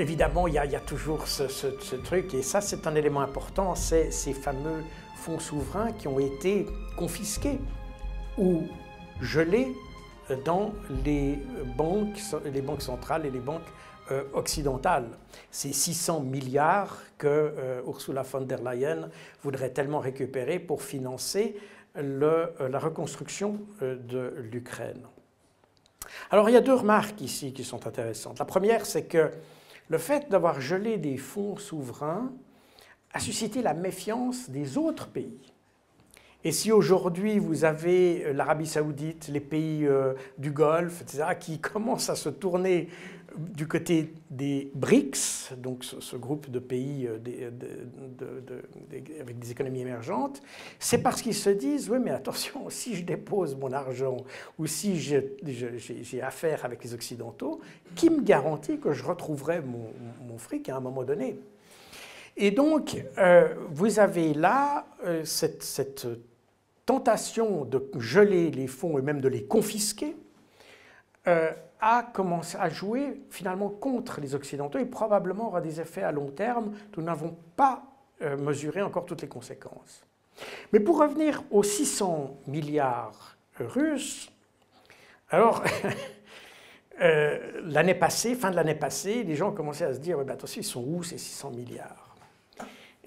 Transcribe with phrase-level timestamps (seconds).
[0.00, 4.32] évidemment, il y, a, toujours ce, truc, et ça c'est un élément important, c'est ces
[4.32, 4.82] fameux
[5.16, 7.58] fonds souverains qui ont été confisqués
[8.38, 8.62] ou
[9.20, 9.68] gelés
[10.44, 10.72] dans
[11.04, 11.38] les
[11.76, 12.18] banques,
[12.52, 13.68] les banques centrales et les banques
[14.10, 15.08] euh, occidentales.
[15.50, 19.10] Ces 600 milliards que euh, Ursula von der Leyen
[19.42, 21.56] voudrait tellement récupérer pour financer
[21.96, 25.02] euh, la reconstruction de l'Ukraine.
[26.30, 28.38] Alors il y a deux remarques ici qui sont intéressantes.
[28.38, 29.30] La première, c'est que
[29.90, 32.32] le fait d'avoir gelé des fonds souverains
[33.12, 35.52] a suscité la méfiance des autres pays.
[36.42, 41.58] Et si aujourd'hui vous avez euh, l'Arabie saoudite, les pays euh, du Golfe, etc., qui
[41.60, 42.88] commencent à se tourner
[43.36, 47.18] du côté des BRICS, donc ce, groupe de pays euh,
[49.20, 50.42] avec des économies émergentes,
[50.78, 54.18] c'est parce qu'ils se disent, oui mais attention, si je dépose mon argent
[54.58, 57.60] ou si j'ai affaire avec les Occidentaux,
[57.94, 61.38] qui me garantit que je retrouverai mon, fric à un moment donné?
[62.36, 63.04] Et donc,
[63.70, 64.86] vous avez là
[65.24, 66.06] cette
[66.86, 70.16] tentation de geler les fonds et même de les confisquer
[71.26, 71.50] euh,
[71.80, 76.30] a commencé à jouer finalement contre les Occidentaux et probablement aura des effets à long
[76.30, 76.72] terme.
[76.96, 77.82] Nous n'avons pas
[78.22, 80.04] euh, mesuré encore toutes les conséquences.
[80.72, 84.30] Mais pour revenir aux 600 milliards russes,
[85.30, 85.62] alors
[87.00, 90.24] euh, l'année passée, fin de l'année passée, les gens ont commencé à se dire, ouais,
[90.24, 92.09] ben, attention, ils sont où ces 600 milliards?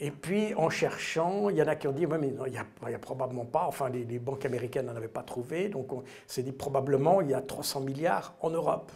[0.06, 3.00] Et puis, en cherchant, il y en a qui ont dit, mais il n'y a,
[3.00, 7.22] probablement pas, enfin, les, banques américaines n'en avaient pas trouvé, donc on s'est dit, probablement,
[7.22, 8.92] il y a 300 milliards en Europe.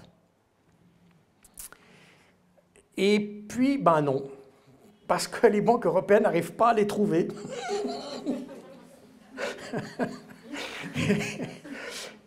[2.98, 4.22] Et puis, ben non,
[5.08, 7.30] parce que les banques européennes n'arrivent pas à les trouver.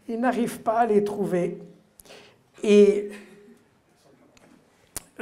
[0.08, 1.58] Ils n'arrivent pas à les trouver.
[2.62, 3.10] Et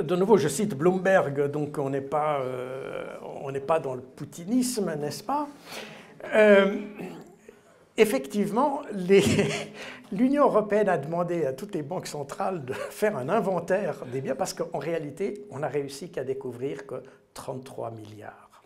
[0.03, 3.07] de nouveau, je cite Bloomberg, donc on n'est pas, euh,
[3.83, 5.49] dans le poutinisme, n'est-ce pas?
[6.35, 6.79] Euh,
[7.99, 8.83] Effectivement,
[10.13, 14.37] l'Union européenne a demandé à toutes les banques centrales de faire un inventaire des biens
[14.37, 17.03] parce qu'en réalité, on n'a réussi qu'à découvrir que
[17.35, 18.63] 33 milliards.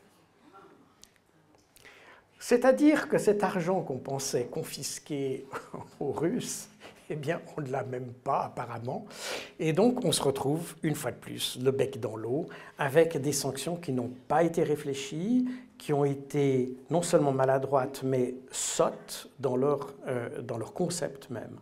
[2.38, 5.46] C'est-à-dire que cet argent qu'on pensait confisqué
[6.00, 6.68] aux Russes
[7.10, 9.06] eh bien, on ne l'a même pas apparemment.
[9.58, 12.46] Et donc, on se retrouve, une fois de plus, le bec dans l'eau,
[12.78, 15.46] avec des sanctions qui n'ont pas été réfléchies,
[15.78, 21.58] qui ont été non seulement maladroites, mais sottes dans leur, euh, dans leur concept même.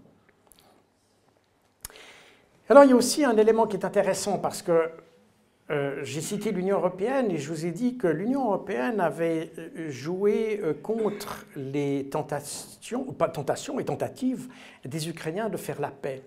[2.68, 4.90] Alors, il y a aussi un élément qui est intéressant parce que
[5.70, 9.88] euh, j'ai cité l'Union européenne et je vous ai dit que l'Union européenne avait euh,
[9.88, 14.48] joué euh, contre les tentations, pas tentations tentatives
[14.84, 16.22] des Ukrainiens de faire la paix.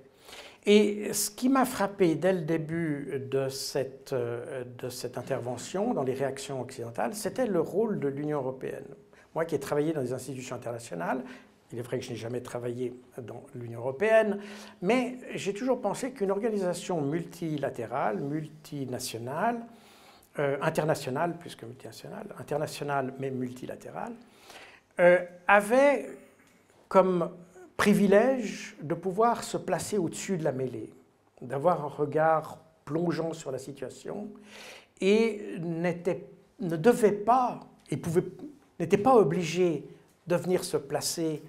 [0.66, 6.14] Et ce qui m'a frappé dès le début de cette, de cette intervention dans les
[6.14, 8.86] réactions occidentales, c'était le rôle de l'Union européenne.
[9.36, 11.22] Moi qui ai travaillé dans des institutions internationales,
[11.74, 14.40] il est vrai que je n'ai jamais travaillé dans l'Union européenne,
[14.84, 19.60] mais j'ai toujours pensé qu'une organisation multilatérale, multinationale,
[20.38, 24.14] euh, internationale plus que multinationale, internationale mais multilatérale,
[25.00, 25.18] euh,
[25.48, 26.10] avait
[26.88, 27.32] comme
[27.76, 30.94] privilège de pouvoir se placer au-dessus de la mêlée,
[31.42, 34.30] d'avoir un regard plongeant sur la situation
[35.02, 38.00] et ne devait pas et
[38.80, 39.88] n'était pas obligé
[40.28, 41.42] de venir se placer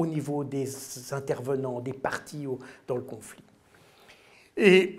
[0.00, 0.66] au niveau des
[1.12, 2.46] intervenants, des partis
[2.86, 3.44] dans le conflit.
[4.56, 4.96] Et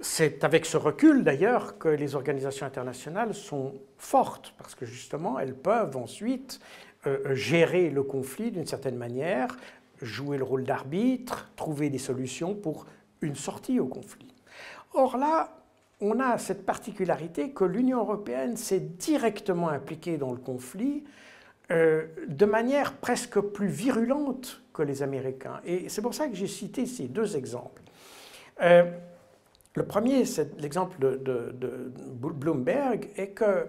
[0.00, 5.54] c'est avec ce recul d'ailleurs que les organisations internationales sont fortes, parce que justement elles
[5.54, 6.58] peuvent ensuite
[7.06, 9.56] euh, gérer le conflit d'une certaine manière,
[10.00, 12.86] jouer le rôle d'arbitre, trouver des solutions pour
[13.20, 14.34] une sortie au conflit.
[14.94, 15.56] Or là,
[16.00, 21.04] on a cette particularité que l'Union européenne s'est directement impliquée dans le conflit
[21.70, 25.60] euh, de manière presque plus virulente que les Américains.
[25.64, 27.82] Et c'est pour ça que j'ai cité ces deux exemples.
[28.60, 28.84] Euh,
[29.74, 33.66] le premier, c'est l'exemple de, Bloomberg, est que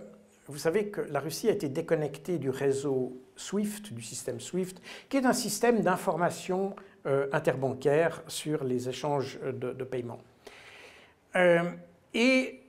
[0.48, 5.18] vous savez que la Russie a été déconnectée du réseau SWIFT, du système SWIFT, qui
[5.18, 6.75] est un système d'information
[7.06, 10.19] euh, interbancaire sur les échanges de, de paiement.
[12.13, 12.62] et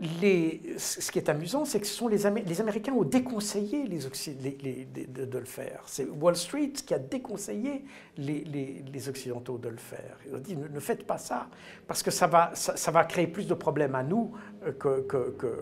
[0.00, 5.44] ce qui est amusant, c'est que ce sont les, les, Américains ont déconseillé de, le
[5.44, 5.82] faire.
[5.86, 7.84] C'est Wall Street qui a déconseillé
[8.18, 10.18] les, Occidentaux de le faire.
[10.26, 11.46] Ils ont dit ne, faites pas ça,
[11.86, 14.32] parce que ça va, créer plus de problèmes à nous
[14.66, 15.58] euh, que, que,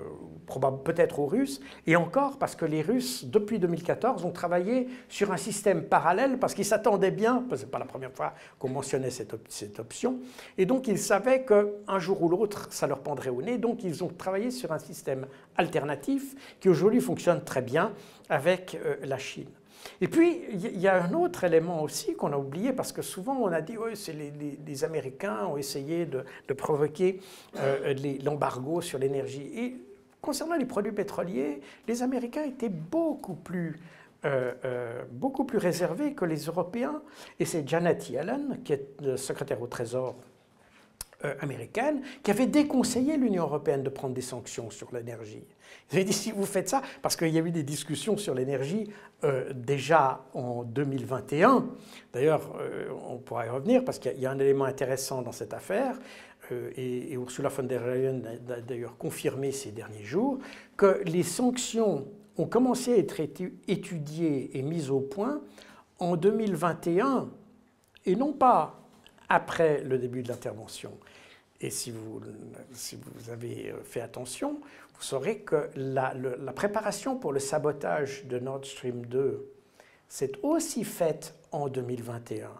[0.84, 5.36] peut-être aux Russes, et encore parce que les Russes, depuis 2014, ont travaillé sur un
[5.36, 9.34] système parallèle, parce qu'ils s'attendaient bien, ce n'est pas la première fois qu'on mentionnait cette,
[9.48, 10.20] cette option,
[10.56, 14.02] et donc ils savaient qu'un jour ou l'autre, ça leur pendrait au nez, donc ils
[14.02, 15.26] ont travailler sur un système
[15.56, 17.92] alternatif qui aujourd'hui fonctionne très bien
[18.28, 19.50] avec euh, la Chine.
[20.00, 23.34] Et puis, il y a un autre élément aussi qu'on a oublié, parce que souvent
[23.34, 27.20] on a dit, oui, c'est les, Américains ont essayé de, provoquer
[27.58, 29.50] euh, l'embargo sur l'énergie.
[29.56, 29.76] Et
[30.20, 33.80] concernant les produits pétroliers, les Américains étaient beaucoup plus,
[34.24, 37.02] euh, beaucoup plus réservés que les Européens.
[37.40, 40.31] Et c'est Janet Yellen, qui est secrétaire au Trésor euh,
[41.40, 45.44] américaine qui avait déconseillé l'Union européenne de prendre des sanctions sur l'énergie.
[45.90, 48.34] Ils avaient dit si vous faites ça, parce qu'il y a eu des discussions sur
[48.34, 48.88] l'énergie
[49.24, 51.66] euh, déjà en 2021,
[52.12, 55.54] d'ailleurs euh, on pourra y revenir parce qu'il y, a un élément intéressant dans cette
[55.54, 55.98] affaire,
[56.76, 58.20] et, et, Ursula von der Leyen
[58.50, 60.38] a d'ailleurs confirmé ces derniers jours,
[60.76, 63.20] que les sanctions ont commencé à être
[63.68, 65.40] étudiées et mises au point
[65.98, 67.28] en 2021
[68.04, 68.80] et non pas
[69.28, 70.92] après le début de l'intervention.
[71.62, 72.20] Et si vous,
[72.72, 72.98] si
[73.30, 74.60] avez fait attention,
[74.96, 76.12] vous saurez que la,
[76.54, 79.48] préparation pour le sabotage de Nord Stream 2
[80.08, 82.50] s'est aussi faite en 2021,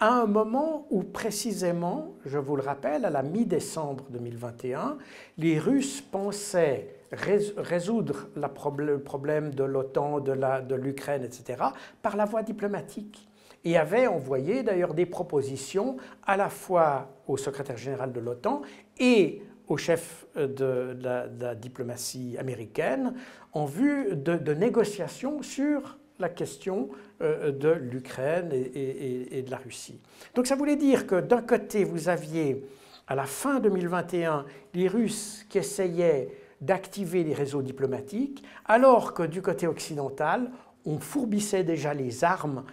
[0.00, 4.98] à un moment où précisément, je vous le rappelle, à la mi-décembre 2021,
[5.38, 11.62] les Russes pensaient résoudre le problème de l'OTAN, de l'Ukraine, etc.,
[12.02, 13.28] par la voie diplomatique
[13.64, 18.62] et avait envoyé d'ailleurs des propositions à la fois au secrétaire général de l'OTAN
[18.98, 23.14] et au chef de la, diplomatie américaine
[23.52, 26.90] en vue de, négociations sur la question
[27.22, 30.00] euh, de l'Ukraine et, de la Russie.
[30.34, 32.66] Donc ça voulait dire que d'un côté, vous aviez
[33.06, 34.44] à la fin 2021
[34.74, 36.28] les Russes qui essayaient
[36.60, 40.50] d'activer les réseaux diplomatiques, alors que du côté occidental,
[40.84, 42.64] on fourbissait déjà les armes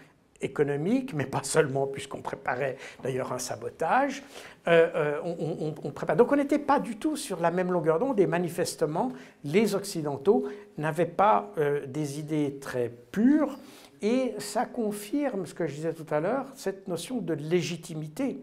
[0.42, 4.24] économique, mais pas seulement, puisqu'on préparait d'ailleurs un sabotage.
[4.68, 8.20] Euh, euh, on, on, Donc on n'était pas du tout sur la même longueur d'onde
[8.20, 9.12] et manifestement,
[9.44, 10.46] les Occidentaux
[10.78, 13.58] n'avaient pas euh, des idées très pures
[14.02, 18.40] et ça confirme ce que je disais tout à l'heure, cette notion de légitimité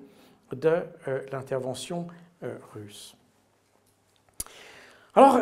[0.52, 0.82] de
[1.30, 2.08] l'intervention
[2.74, 3.16] russe.
[5.14, 5.40] Alors,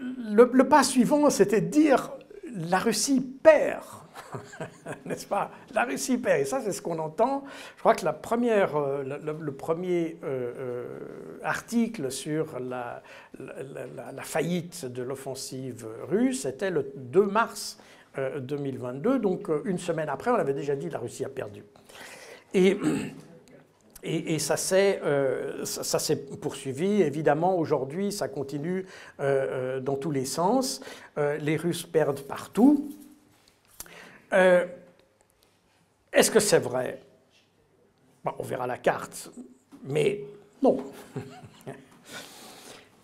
[0.00, 2.12] le, le pas suivant, c'était de dire
[2.54, 3.84] la Russie perd
[5.06, 5.50] n'est-ce pas?
[5.74, 6.40] La Russie perd.
[6.40, 7.44] Et ça, c'est ce qu'on entend.
[7.76, 13.02] Je crois que la première, euh, le, premier euh, euh, article sur la,
[14.22, 17.78] faillite de l'offensive russe était le 2 mars
[18.16, 19.18] 2022.
[19.18, 21.64] Donc, une semaine après, on avait déjà dit la Russie a perdu.
[22.54, 22.78] Et.
[24.04, 25.00] Et, ça s'est
[25.62, 27.02] ça, poursuivi.
[27.02, 28.84] Évidemment, aujourd'hui, ça continue
[29.20, 30.80] dans tous les sens.
[31.16, 32.90] les Russes perdent partout.
[34.32, 34.66] Euh,
[36.12, 37.00] est-ce que c'est vrai?
[38.38, 39.30] On verra la carte,
[39.84, 40.20] mais
[40.62, 40.78] non.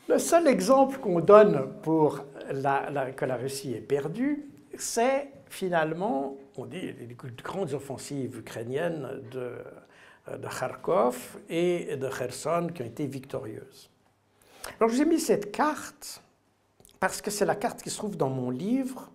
[0.09, 4.47] Le seul exemple qu'on donne pour que la Russie ait perdu,
[4.79, 9.57] c'est finalement, on dit, les grandes offensives ukrainiennes de,
[10.37, 13.91] de Kharkov et de Kherson qui ont été victorieuses.
[14.79, 16.23] Alors je vous ai mis cette carte
[17.01, 19.11] parce que c'est la carte qui se trouve dans mon livre,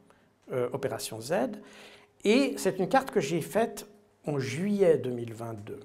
[0.52, 1.34] euh, Opération Z,
[2.24, 3.88] et c'est une carte que j'ai faite
[4.26, 5.80] en juillet 2022.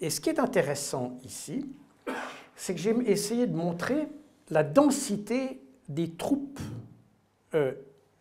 [0.00, 1.66] Et ce qui est intéressant ici,
[2.56, 4.08] c'est que j'ai essayé de montrer
[4.50, 6.60] la densité des troupes
[7.54, 7.72] euh,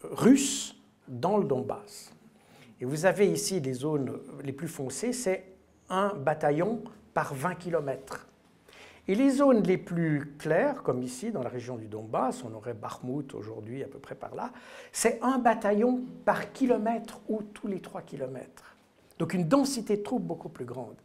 [0.02, 0.76] russes
[1.08, 2.14] dans le Donbass.
[2.80, 5.46] Et vous avez ici les zones les plus foncées, c'est
[5.90, 6.84] un bataillon
[7.14, 8.28] par 20 km.
[9.08, 12.74] Et les zones les plus claires, comme ici dans la région du Donbass, on aurait
[12.74, 14.52] Bakhmut aujourd'hui à peu près par là,
[14.94, 18.76] c'est un bataillon par kilomètre ou tous les trois kilomètres.
[19.20, 20.96] Donc une densité de troupes beaucoup plus grande.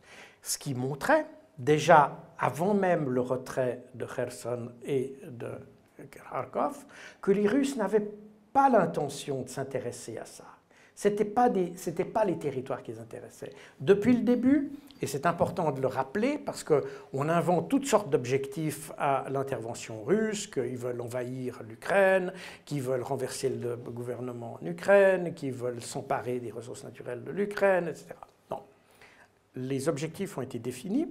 [0.43, 1.27] Ce qui montrait,
[1.59, 5.51] déjà avant même le retrait de Kherson et de
[6.11, 6.85] Kharkov,
[7.21, 8.09] que les Russes n'avaient
[8.53, 10.45] pas l'intention de s'intéresser à ça.
[10.99, 11.49] Ce n'étaient pas,
[12.13, 13.53] pas les territoires qui les intéressaient.
[13.79, 18.91] Depuis le début, et c'est important de le rappeler parce qu'on invente toutes sortes d'objectifs
[18.99, 22.33] à l'intervention russe, qu'ils veulent envahir l'Ukraine,
[22.65, 27.87] qu'ils veulent renverser le gouvernement en Ukraine, qu'ils veulent s'emparer des ressources naturelles de l'Ukraine,
[27.87, 28.07] etc.
[28.51, 28.63] Non.
[29.55, 31.07] Les objectifs ont été définis.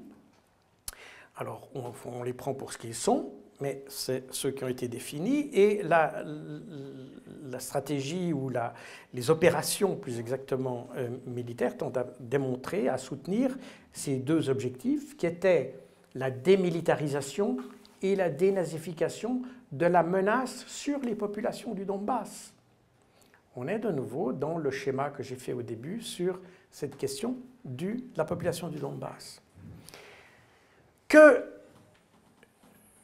[1.38, 1.70] Alors,
[2.04, 3.32] on, les prend pour ce qu'ils sont.
[3.60, 5.50] Mais c'est ceux qui ont été définis.
[5.54, 6.24] Et la,
[7.60, 8.52] stratégie ou
[9.14, 13.58] les opérations, plus exactement euh, militaires, tendent à démontrer, à soutenir
[13.94, 15.76] ces deux objectifs qui étaient
[16.14, 17.58] la démilitarisation
[18.02, 22.54] et la dénazification de la menace sur les populations du Donbass.
[23.56, 27.38] On est de nouveau dans le schéma que j'ai fait au début sur cette question
[27.66, 29.42] de la population du Donbass.
[31.08, 31.57] Que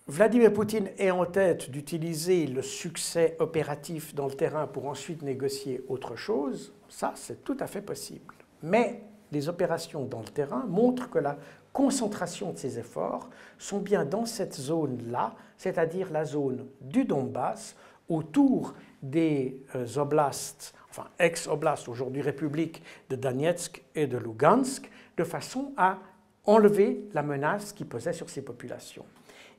[0.08, 5.82] Vladimir Poutine ait en tête d'utiliser le succès opératif dans le terrain pour ensuite négocier
[5.88, 8.36] autre chose, ça c'est tout à fait possible.
[8.62, 11.38] Mais les opérations dans le terrain montrent que la
[11.72, 17.78] concentration de ces efforts sont bien dans cette zone-là, c'est-à-dire la zone du Donbass,
[18.10, 25.72] autour des euh, oblasts, enfin ex-oblasts, aujourd'hui républiques de Donetsk et de Lugansk, de façon
[25.78, 26.00] à
[26.44, 29.06] enlever la menace qui pesait sur ces populations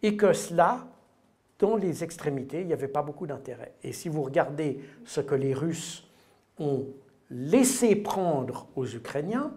[0.05, 0.87] et que cela,
[1.59, 3.73] dans les extrémités, il n'y avait pas beaucoup d'intérêt.
[3.83, 6.07] Et si vous regardez ce que les Russes
[6.59, 6.85] ont
[7.31, 9.51] laissé prendre aux Ukrainiens,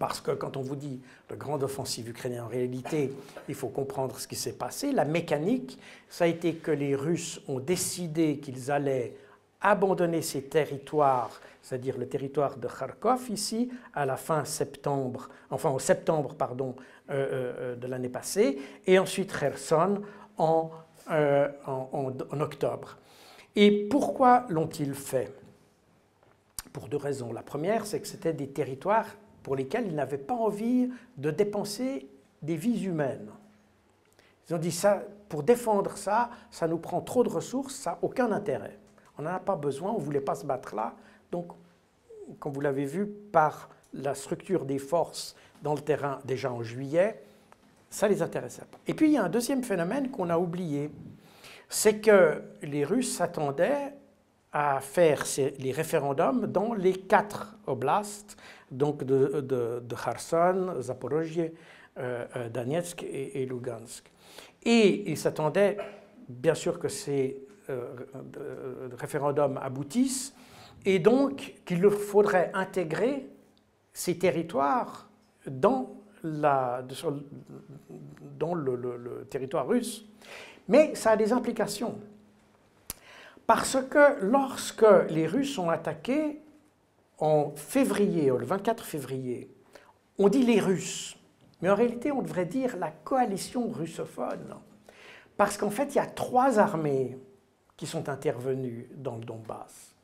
[0.00, 3.12] parce que quand on vous dit de grande offensive ukrainienne, en réalité,
[3.48, 4.90] il faut comprendre ce qui s'est passé.
[4.90, 5.78] La mécanique,
[6.08, 9.14] ça a été que les Russes ont décidé qu'ils allaient
[9.60, 15.78] abandonner ces territoires, c'est-à-dire le territoire de Kharkov ici, à la fin septembre, enfin au
[15.78, 16.74] septembre, pardon,
[17.08, 20.02] de l'année passée, et ensuite Kherson
[20.38, 20.70] en,
[21.10, 22.98] en, octobre.
[23.56, 25.34] Et pourquoi l'ont-ils fait?
[26.72, 27.32] Pour deux raisons.
[27.32, 29.06] La première, c'est que c'était des territoires
[29.42, 32.08] pour lesquels ils n'avaient pas envie de dépenser
[32.40, 33.30] des vies humaines.
[34.48, 37.98] Ils ont dit ça, pour défendre ça, ça nous prend trop de ressources, ça n'a
[38.02, 38.78] aucun intérêt.
[39.18, 40.94] On n'en a pas besoin, on ne voulait pas se battre là.
[41.30, 41.52] Donc,
[42.38, 47.22] comme vous l'avez vu, par la structure des forces dans le terrain déjà en juillet,
[47.90, 48.78] ça les intéressait pas.
[48.86, 50.90] Et puis il y a un deuxième phénomène qu'on a oublié,
[51.68, 53.94] c'est que les Russes s'attendaient
[54.52, 55.24] à faire
[55.58, 58.36] les référendums dans les quatre oblasts,
[58.70, 61.52] donc de, de, Kherson, Zaporozhye,
[61.98, 64.10] euh, euh, Donetsk et, Lugansk.
[64.62, 65.78] Et ils s'attendaient,
[66.28, 67.94] bien sûr, que ces euh,
[68.98, 70.34] référendums aboutissent,
[70.84, 73.26] et donc qu'il leur faudrait intégrer
[73.92, 75.08] ces territoires
[75.46, 75.90] dans,
[76.22, 76.84] la,
[78.38, 80.04] dans le, territoire russe.
[80.68, 81.98] Mais ça a des implications.
[83.46, 86.40] Parce que lorsque les Russes ont attaqué
[87.18, 89.50] en février, le 24 février,
[90.18, 91.18] on dit les Russes,
[91.60, 94.54] mais en réalité on devrait dire la coalition russophone.
[95.36, 97.18] Parce qu'en fait, il y a trois armées
[97.76, 99.94] qui sont intervenues dans le Donbass.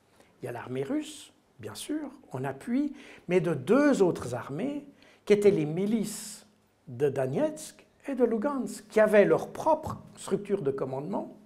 [0.43, 2.93] Il y a l'armée russe, bien sûr, en appui,
[3.29, 4.85] mais de deux autres armées
[5.29, 6.47] qui étaient les milices
[6.87, 11.37] de Donetsk et de Lugansk, qui avaient leur propre structure de commandement,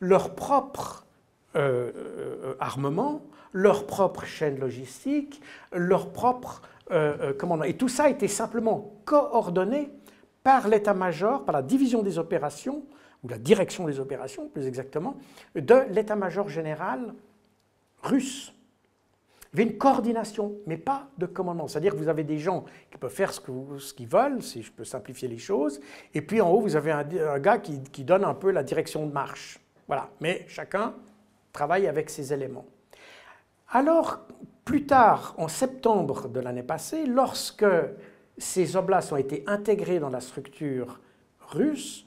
[0.00, 1.06] leur propre
[1.54, 5.40] euh, euh, armement, leur propre chaîne logistique,
[5.72, 7.62] leur propre euh, commandement.
[7.62, 9.92] Et tout ça était simplement coordonné
[10.42, 12.82] par l'état-major, par la division des opérations,
[13.22, 15.16] ou la direction des opérations plus exactement,
[15.54, 17.14] de l'état-major général
[18.02, 18.52] russe.
[19.54, 21.68] Il y une coordination, mais pas de commandement.
[21.68, 23.40] C'est-à-dire que vous avez des gens qui peuvent faire ce
[23.94, 25.80] qu'ils veulent, si je peux simplifier les choses,
[26.12, 29.06] et puis en haut, vous avez un, gars qui, qui, donne un peu la direction
[29.06, 29.58] de marche.
[29.86, 30.94] Voilà, mais chacun
[31.52, 32.66] travaille avec ses éléments.
[33.70, 34.20] Alors,
[34.64, 37.66] plus tard, en septembre de l'année passée, lorsque
[38.36, 41.00] ces oblasts ont été intégrés dans la structure
[41.48, 42.06] russe,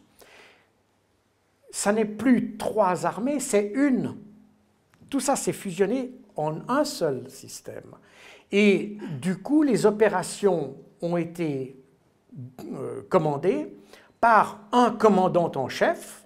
[1.72, 4.16] ça n'est plus trois armées, c'est une.
[5.12, 7.96] Tout ça s'est fusionné en un seul système.
[8.50, 11.76] Et du coup, les opérations ont été
[12.74, 13.76] euh, commandées
[14.22, 16.26] par un commandant en chef,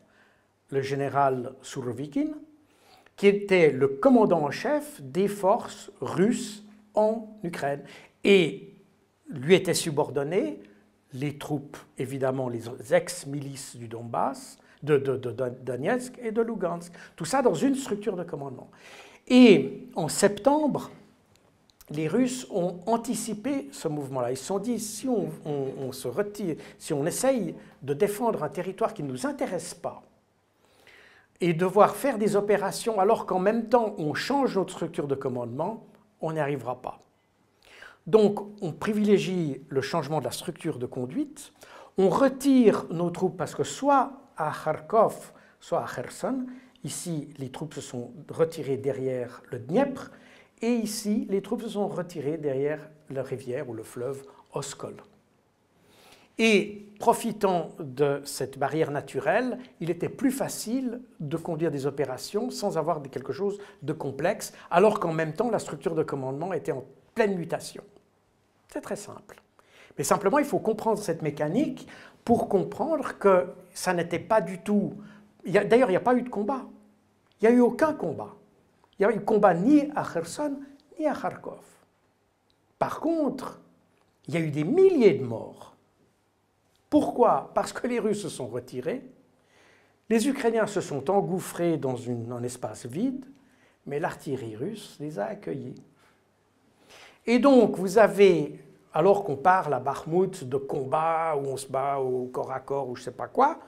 [0.70, 2.28] le général Surovikin,
[3.16, 6.64] qui était le commandant en chef des forces russes
[6.94, 7.82] en Ukraine.
[8.24, 8.76] Et
[9.30, 10.62] lui étaient subordonnés
[11.14, 16.94] les troupes, évidemment, les ex-milices du Donbass, de, Donetsk et de Lugansk.
[17.16, 18.70] Tout ça dans une structure de commandement.
[19.28, 20.92] Et en septembre,
[21.90, 24.32] les Russes ont anticipé ce mouvement-là.
[24.32, 28.94] Ils se sont dit, si on, se retire, si on essaye de défendre un territoire
[28.94, 30.02] qui ne nous intéresse pas,
[31.42, 35.86] et devoir faire des opérations alors qu'en même temps on change notre structure de commandement,
[36.22, 37.02] on n'y arrivera pas.
[38.08, 41.52] Donc on privilégie le changement de la structure de conduite,
[41.98, 46.46] on retire nos troupes parce que soit à Kharkov, soit à Kherson,
[46.86, 50.12] Ici, les troupes se sont retirées derrière le Dniepr,
[50.62, 54.24] et ici, les troupes se sont retirées derrière la rivière ou le fleuve
[54.54, 54.94] Oskol.
[56.38, 62.78] Et profitant de cette barrière naturelle, il était plus facile de conduire des opérations sans
[62.78, 66.86] avoir quelque chose de complexe, alors qu'en même temps, la structure de commandement était en
[67.16, 67.84] pleine mutation.
[68.72, 69.42] C'est très simple.
[69.98, 71.88] Mais simplement, il faut comprendre cette mécanique
[72.26, 74.96] pour comprendre que ça n'était pas du tout...
[75.46, 76.66] D'ailleurs, il n'y a pas eu de combat.
[77.40, 78.36] Il n'y a eu aucun combat.
[79.00, 80.60] Il n'y a eu combat ni à Kherson,
[81.00, 81.64] ni à Kharkov.
[82.80, 83.62] Par contre,
[84.28, 85.76] il y a eu des milliers de morts.
[86.90, 87.52] Pourquoi?
[87.54, 89.04] Parce que les Russes se sont retirés,
[90.10, 93.26] les Ukrainiens se sont engouffrés dans un espace vide,
[93.86, 95.82] mais l'artillerie russe les a accueillis.
[97.26, 98.60] Et donc, vous avez,
[98.96, 102.88] alors qu'on parle à Bakhmut de combat où on se bat au corps à corps
[102.88, 103.60] ou je ne sais pas quoi,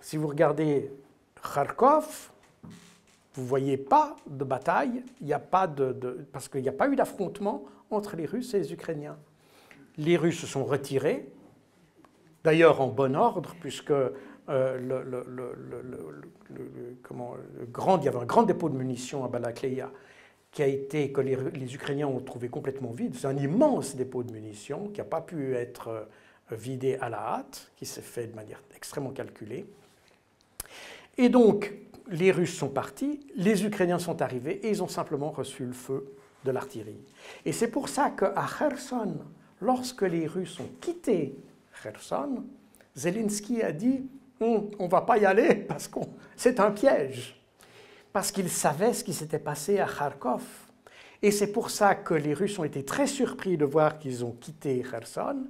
[0.00, 0.92] si vous regardez
[1.42, 2.30] Kharkov,
[3.34, 6.88] vous ne voyez pas de bataille, il a pas de, parce qu'il n'y a pas
[6.88, 9.18] eu d'affrontement entre les Russes et les Ukrainiens.
[9.98, 11.28] Les Russes se sont retirés,
[12.44, 13.92] d'ailleurs en bon ordre, puisque
[14.48, 14.92] il y
[18.08, 19.90] avait un grand dépôt de munitions à Balakleya
[20.56, 23.14] qui a été, que les, les Ukrainiens ont trouvé complètement vide.
[23.14, 26.04] C'est un immense dépôt de munitions qui n'a pas pu être euh,
[26.50, 29.66] vidé à la hâte, qui s'est fait de manière extrêmement calculée.
[31.18, 31.74] Et donc,
[32.08, 36.10] les Russes sont partis, les Ukrainiens sont arrivés et ils ont simplement reçu le feu
[36.46, 37.04] de l'artillerie.
[37.44, 39.18] Et c'est pour ça qu'à Kherson,
[39.60, 41.36] lorsque les Russes ont quitté
[41.82, 42.44] Kherson,
[42.96, 44.06] Zelensky a dit
[44.40, 46.00] hum, on ne va pas y aller parce que
[46.34, 47.35] c'est un piège.
[48.16, 50.42] Parce qu'il savait ce qui s'était passé à Kharkov.
[51.20, 54.32] Et c'est pour ça que les Russes ont été très surpris de voir qu'ils ont
[54.32, 55.44] quitté Kherson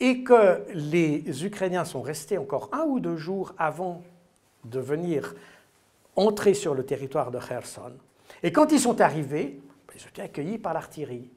[0.00, 4.02] et que les Ukrainiens sont restés encore un ou deux jours avant
[4.66, 5.34] de venir
[6.14, 7.92] entrer sur le territoire de Kherson.
[8.42, 9.58] Et quand ils sont arrivés,
[9.96, 11.30] ils ont été accueillis par l'artillerie.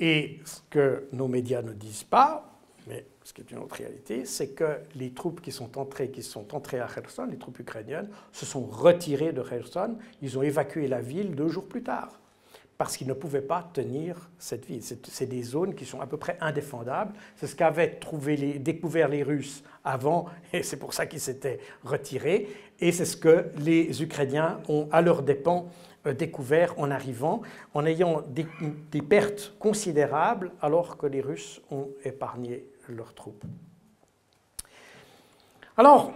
[0.00, 2.50] Et ce que nos médias ne disent pas,
[2.88, 6.22] mais ce qui est une autre réalité, c'est que les troupes qui sont entrées, qui
[6.22, 9.96] sont entrées à Kherson, les troupes ukrainiennes, se sont retirées de Kherson.
[10.20, 12.20] Ils ont évacué la ville deux jours plus tard
[12.76, 14.82] parce qu'ils ne pouvaient pas tenir cette ville.
[14.82, 17.14] C'est des zones qui sont à peu près indéfendables.
[17.36, 22.48] C'est ce qu'avaient les, découvert les Russes avant, et c'est pour ça qu'ils s'étaient retirés.
[22.80, 25.68] Et c'est ce que les Ukrainiens ont, à leurs dépens,
[26.06, 27.42] euh, découvert en arrivant,
[27.74, 28.46] en ayant des,
[28.90, 33.44] des, pertes considérables, alors que les Russes ont épargné leurs troupes.
[35.76, 36.12] Alors,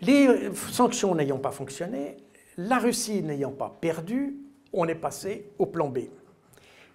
[0.00, 2.16] les sanctions n'ayant pas fonctionné,
[2.56, 4.36] la Russie n'ayant pas perdu,
[4.72, 5.98] on est passé au plan B.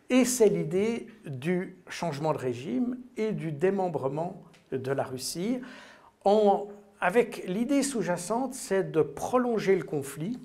[0.10, 4.42] Et c'est l'idée du changement de régime et du démembrement
[4.72, 5.60] de la Russie,
[7.00, 10.40] avec l'idée sous-jacente, c'est de prolonger le conflit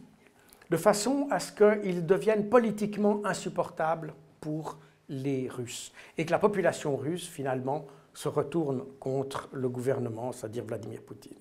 [0.70, 6.96] de façon à ce qu'il devienne politiquement insupportable pour les Russes et que la population
[6.96, 11.38] russe, finalement, se retourne contre le gouvernement, c'est-à-dire Vladimir Poutine.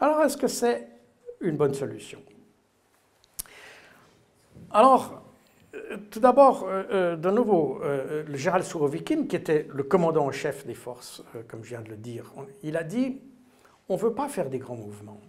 [0.00, 0.88] Alors, est-ce que c'est
[1.40, 2.20] une bonne solution?
[4.70, 5.22] Alors,
[5.74, 10.32] euh, tout d'abord, euh, euh, de nouveau, le général Sourovikin, qui était le commandant en
[10.32, 13.20] chef des forces, comme je viens de le dire, il a dit
[13.88, 15.20] on ne veut pas faire des grands mouvements.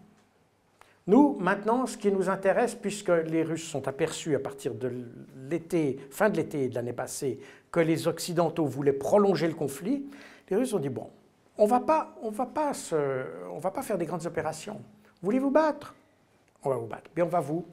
[1.08, 4.91] Nous, maintenant, ce qui nous intéresse, puisque les Russes sont aperçus à partir de
[5.50, 7.39] l'été, fin de l'été de l'année passée,
[7.72, 10.08] que les Occidentaux voulaient prolonger le conflit,
[10.50, 11.10] les Russes ont dit bon,
[11.58, 12.72] on va pas, on va pas
[13.52, 14.82] on va pas faire des grandes opérations.
[15.22, 15.96] Voulez vous battre?
[16.63, 17.12] On va vous battre.
[17.15, 17.65] Bien, on va vous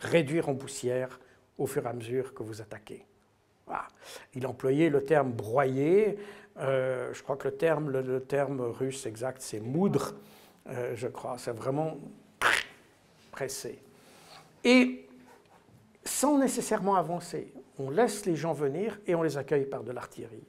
[0.00, 1.18] réduire en poussière
[1.56, 3.06] au fur et à mesure que vous attaquez.
[4.34, 6.18] Il employait le terme broyer.
[6.58, 10.14] Euh, je crois que le terme, le, terme russe exact, c'est moudre,
[10.68, 11.36] euh, je crois.
[11.38, 11.96] C'est vraiment
[13.34, 13.82] pressé.
[14.62, 15.08] Et
[16.04, 20.46] sans nécessairement avancer, on laisse les gens venir et on les accueille par de l'artillerie.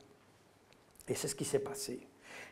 [1.07, 2.07] Et c'est ce qui s'est passé.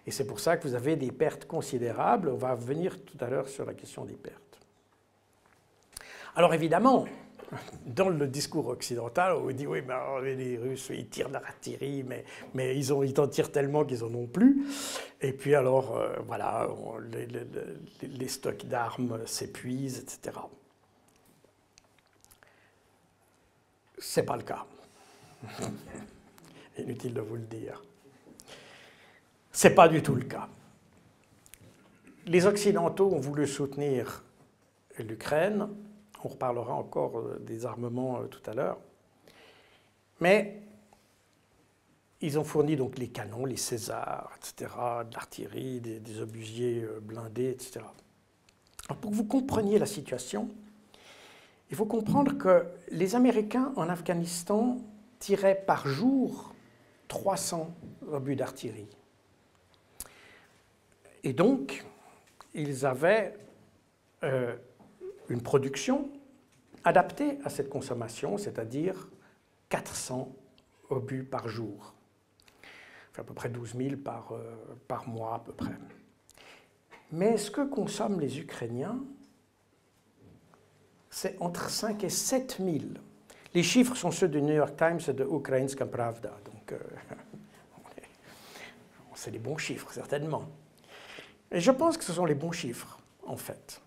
[0.07, 2.29] Et c'est pour ça que vous avez des pertes considérables.
[2.29, 4.59] On va revenir tout à l'heure sur la question des pertes.
[6.35, 7.05] Alors évidemment,
[7.85, 12.77] dans le discours occidental, on dit oui, mais les Russes, ils tirent de l'artillerie, mais,
[12.77, 14.65] ils, en tirent tellement qu'ils en ont plus.
[15.21, 16.67] Et puis alors, euh, voilà,
[18.01, 20.37] les, stocks d'armes s'épuisent, etc.
[23.97, 24.65] C'est pas le cas.
[26.77, 27.81] Inutile de vous le dire.
[29.51, 30.49] C'est pas du tout le cas.
[32.25, 34.23] Les Occidentaux ont voulu soutenir
[34.97, 35.69] l'Ukraine
[36.25, 38.77] on reparlera encore euh, des armements euh, tout à l'heure.
[40.19, 40.61] Mais
[42.21, 44.71] ils ont fourni donc les canons, les Césars, etc.,
[45.09, 47.81] de l'artillerie, des, obusiers euh, blindés, etc.
[49.01, 50.49] pour que vous compreniez la situation,
[51.69, 54.77] il faut comprendre que les Américains en Afghanistan
[55.19, 56.53] tiraient par jour
[57.07, 57.73] 300
[58.11, 58.89] obus d'artillerie.
[61.23, 61.83] Et donc,
[62.53, 63.35] ils avaient
[65.33, 66.09] une production
[66.83, 69.09] adaptée à cette consommation, c'est-à-dire
[69.69, 70.31] 400
[70.89, 71.93] obus par jour.
[73.17, 74.55] à peu près 12 000 par, euh,
[74.87, 75.75] par mois à peu près.
[77.11, 78.99] Mais ce que consomment les Ukrainiens,
[81.11, 82.77] c'est entre 5 et 7 000.
[83.53, 86.35] Les chiffres sont ceux du New York Times et de Ukrainska Pravda.
[86.43, 86.79] Donc, euh,
[89.13, 90.49] c'est les bons chiffres, certainement.
[91.51, 93.79] Et je pense que ce sont les bons chiffres, en fait.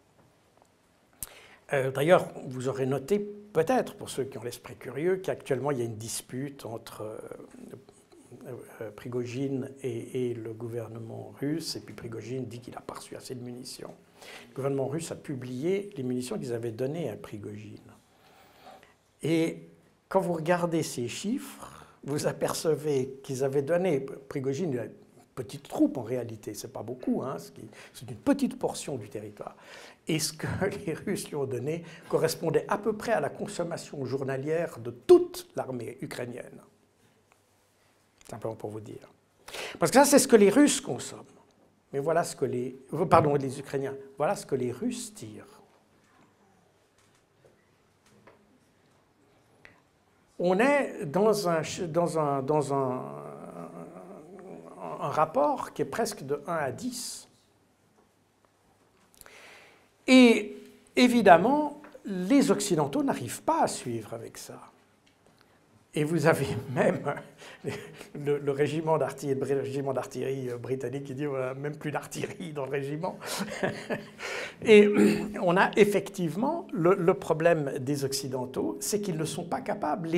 [1.72, 5.82] Euh, d'ailleurs, vous aurez noté, peut-être pour ceux qui ont l'esprit curieux, qu'actuellement il y
[5.82, 12.60] a une dispute entre euh, euh, Prigogine et, le gouvernement russe, et puis Prigogine dit
[12.60, 13.94] qu'il n'a pas reçu assez de munitions.
[14.50, 17.78] Le gouvernement russe a publié les munitions qu'ils avaient données à Prigogine.
[19.22, 19.68] Et
[20.08, 24.88] quand vous regardez ces chiffres, vous apercevez qu'ils avaient donné, Prigogine
[25.36, 29.54] petite troupe en réalité, c'est pas beaucoup, hein, c'est une petite portion du territoire.
[30.08, 30.46] Et ce que
[30.86, 35.46] les Russes lui ont donné correspondait à peu près à la consommation journalière de toute
[35.54, 36.60] l'armée ukrainienne.
[38.28, 39.08] Simplement pour vous dire.
[39.78, 41.22] Parce que ça, c'est ce que les Russes consomment.
[41.92, 42.76] Mais voilà ce que les.
[43.08, 43.94] Pardon, les Ukrainiens.
[44.16, 45.46] Voilà ce que les Russes tirent.
[50.38, 51.62] On est dans un,
[55.00, 57.28] un rapport qui est presque de 1 à 10.
[60.06, 60.56] Et
[60.94, 64.60] évidemment, les Occidentaux n'arrivent pas à suivre avec ça.
[65.96, 67.00] Et vous avez même
[68.14, 73.18] le, régiment d'artillerie britannique qui dit a même plus d'artillerie dans le régiment.
[74.64, 74.88] Et
[75.42, 80.10] on a effectivement le, problème des Occidentaux, c'est qu'ils ne sont pas capables.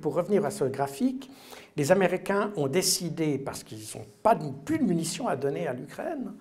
[0.00, 1.30] pour revenir à ce graphique,
[1.76, 6.34] les Américains ont décidé, parce qu'ils n'ont pas plus de munitions à donner à l'Ukraine,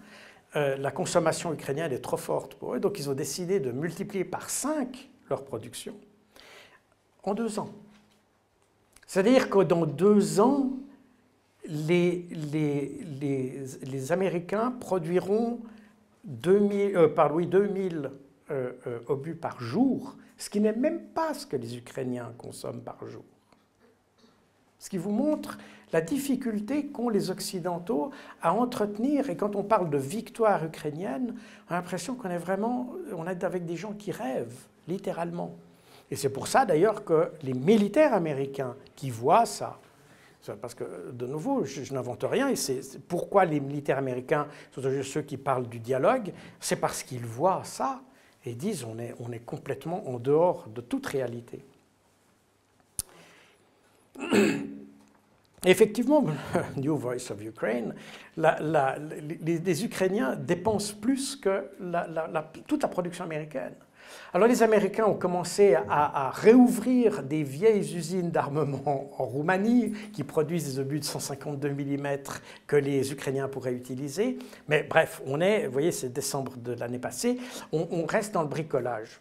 [0.56, 4.26] euh, la consommation ukrainienne est trop forte pour eux, donc ils ont décidé de multiplier
[4.26, 5.96] par 5 leur production
[7.24, 7.70] en deux ans.
[9.08, 10.72] C'est-à-dire que dans deux ans,
[11.66, 12.28] les,
[14.10, 15.60] Américains produiront
[16.26, 18.12] 2000, euh, par, 2000
[18.50, 18.72] euh,
[19.08, 23.24] obus par jour, ce qui n'est même pas ce que les Ukrainiens consomment par jour.
[24.82, 25.60] Ce qui vous montre
[25.94, 28.10] la difficulté qu'ont les Occidentaux
[28.42, 29.30] à entretenir.
[29.30, 31.36] Et quand on parle de victoire ukrainienne,
[31.70, 35.56] on a l'impression qu'on est vraiment on est avec des gens qui rêvent, littéralement.
[36.10, 39.78] Et c'est pour ça d'ailleurs que les militaires américains qui voient ça,
[40.60, 45.22] parce que de nouveau, je, n'invente rien, et c'est pourquoi les militaires américains, surtout ceux
[45.22, 48.02] qui parlent du dialogue, c'est parce qu'ils voient ça
[48.46, 51.64] et disent on est complètement en dehors de toute réalité.
[55.66, 56.26] Effectivement,
[56.78, 57.94] New Voice of Ukraine,
[58.36, 61.70] les, Ukrainiens dépensent plus que
[62.68, 63.76] toute la production américaine.
[64.34, 70.66] Alors les Américains ont commencé à, réouvrir des vieilles usines d'armement en Roumanie qui produisent
[70.66, 72.08] des obus de 152 mm
[72.66, 74.40] que les Ukrainiens pourraient utiliser.
[74.68, 77.38] Mais bref, on est, vous voyez, c'est décembre de l'année passée,
[77.72, 79.20] on, reste dans le bricolage.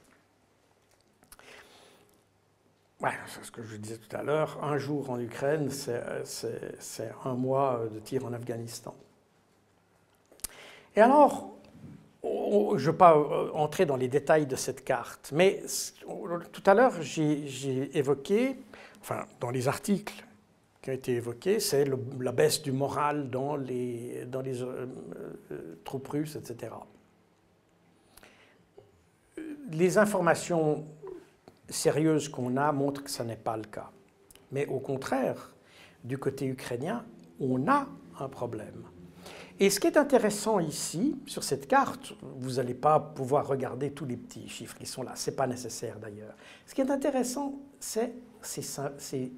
[3.00, 7.34] Ouais, c'est ce que je disais tout à l'heure, un jour en Ukraine, c'est un
[7.34, 8.94] mois de tir en Afghanistan.
[10.94, 11.50] Et alors,
[12.22, 15.62] je ne vais pas euh, entrer dans les détails de cette carte, mais
[16.52, 18.56] tout à l'heure, j'ai évoqué,
[19.00, 20.26] enfin, dans les articles
[20.82, 21.84] qui ont été évoqués, c'est
[22.20, 24.86] la baisse du moral dans les, dans les euh,
[25.52, 26.72] euh, troupes russes, etc.
[29.70, 30.84] Les informations
[31.70, 33.90] sérieuses qu'on a montrent que ce n'est pas le cas.
[34.52, 35.54] Mais au contraire,
[36.04, 37.04] du côté ukrainien,
[37.40, 37.86] on a
[38.18, 38.84] un problème.
[39.58, 44.06] Et ce qui est intéressant ici, sur cette carte, vous n'allez pas pouvoir regarder tous
[44.06, 46.34] les petits chiffres qui sont là, ce n'est pas nécessaire d'ailleurs.
[46.66, 49.32] Ce qui est intéressant, c'est ces,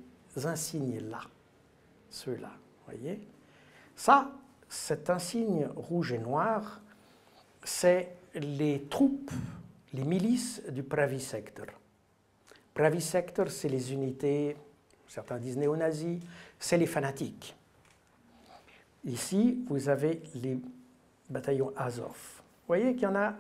[0.45, 1.21] insignes-là,
[2.09, 2.53] ceux-là,
[2.87, 3.21] voyez?
[3.97, 4.31] Ça,
[4.69, 6.81] cet insigne rouge et noir,
[7.65, 9.33] c'est les troupes,
[9.93, 11.67] les milices du Pravi Sector.
[12.75, 14.57] Pravi Sector, c'est les unités,
[15.07, 16.21] certains disent néo-nazis,
[16.59, 17.55] c'est les fanatiques.
[19.05, 20.59] Ici, vous avez les
[21.29, 22.09] bataillons Azov.
[22.09, 23.35] Vous voyez qu'il y en a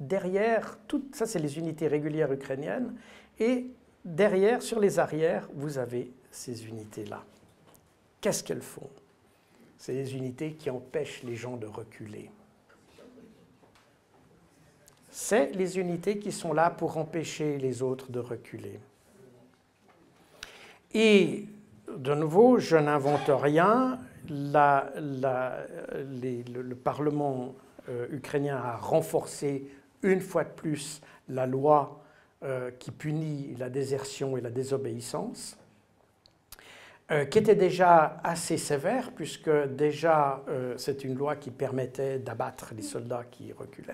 [0.00, 0.78] derrière,
[1.12, 2.94] ça c'est les unités régulières ukrainiennes,
[3.38, 3.66] et
[4.04, 7.24] derrière, sur les arrières, vous avez ces unités-là.
[8.20, 8.90] Qu'est-ce qu'elles font?
[9.78, 12.30] C'est des unités qui empêchent les gens de reculer.
[15.14, 18.80] C'est les unités qui sont là pour empêcher les autres de reculer.
[20.94, 21.44] Et
[21.94, 23.98] de nouveau, je n'invente rien.
[24.30, 25.34] le,
[26.74, 27.54] Parlement
[27.90, 29.68] euh, ukrainien a renforcé
[30.02, 32.02] une fois de plus la loi
[32.42, 35.58] euh, qui punit la désertion et la désobéissance,
[37.10, 40.42] euh, qui était déjà assez sévère, puisque déjà
[40.78, 43.92] c'est une loi qui permettait d'abattre les soldats qui reculaient.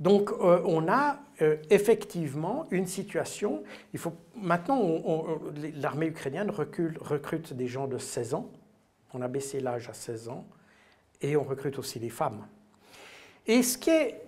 [0.00, 1.18] Donc on a
[1.68, 5.26] effectivement une situation, il faut, maintenant
[5.76, 8.50] l'armée ukrainienne recrute des gens de 16 ans,
[9.12, 10.46] on a baissé l'âge à 16 ans,
[11.20, 12.46] et on recrute aussi les femmes.
[13.46, 14.22] Et ce qui est,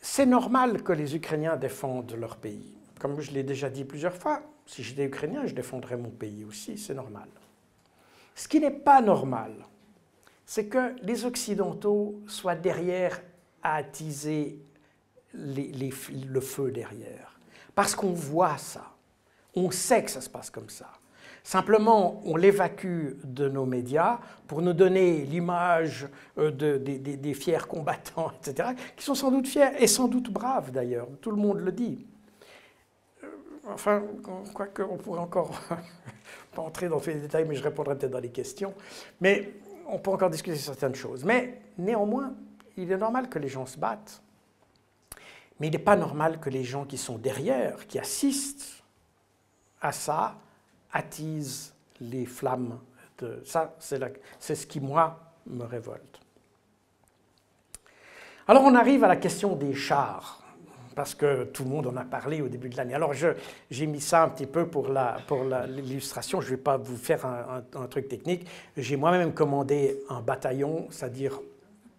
[0.00, 2.78] c'est normal que les Ukrainiens défendent leur pays.
[2.98, 6.78] Comme je l'ai déjà dit plusieurs fois, si j'étais Ukrainien, je défendrais mon pays aussi,
[6.78, 7.28] c'est normal.
[8.34, 9.52] Ce qui n'est pas normal,
[10.46, 13.20] c'est que les Occidentaux soient derrière
[13.62, 14.58] à attiser
[15.34, 17.38] le feu derrière.
[17.74, 18.92] Parce qu'on voit ça.
[19.54, 20.88] On sait que ça se passe comme ça.
[21.44, 26.06] Simplement, on l'évacue de nos médias pour nous donner l'image
[26.38, 31.08] euh, des fiers combattants, etc., qui sont sans doute fiers et sans doute braves d'ailleurs,
[31.20, 32.06] tout le monde le dit.
[33.24, 33.26] Euh,
[33.68, 34.02] enfin,
[34.54, 35.50] quoique on pourrait encore
[36.54, 38.72] pas entrer dans tous les détails, mais je répondrai peut-être dans les questions.
[39.20, 39.54] Mais
[39.88, 41.24] on peut encore discuter certaines choses.
[41.24, 42.34] Mais néanmoins,
[42.76, 44.22] il est normal que les gens se battent.
[45.60, 48.82] Mais il n'est pas normal que les gens qui sont derrière, qui assistent
[49.80, 50.36] à ça,
[50.92, 52.78] attise les flammes.
[53.44, 56.20] Ça, c'est ce qui, moi, me révolte.
[58.48, 60.42] Alors on arrive à la question des chars,
[60.96, 62.94] parce que tout le monde en a parlé au début de l'année.
[62.94, 64.88] Alors j'ai mis ça un petit peu pour
[65.68, 68.48] l'illustration, je ne vais pas vous faire un truc technique.
[68.76, 71.40] J'ai moi-même commandé un bataillon, c'est-à-dire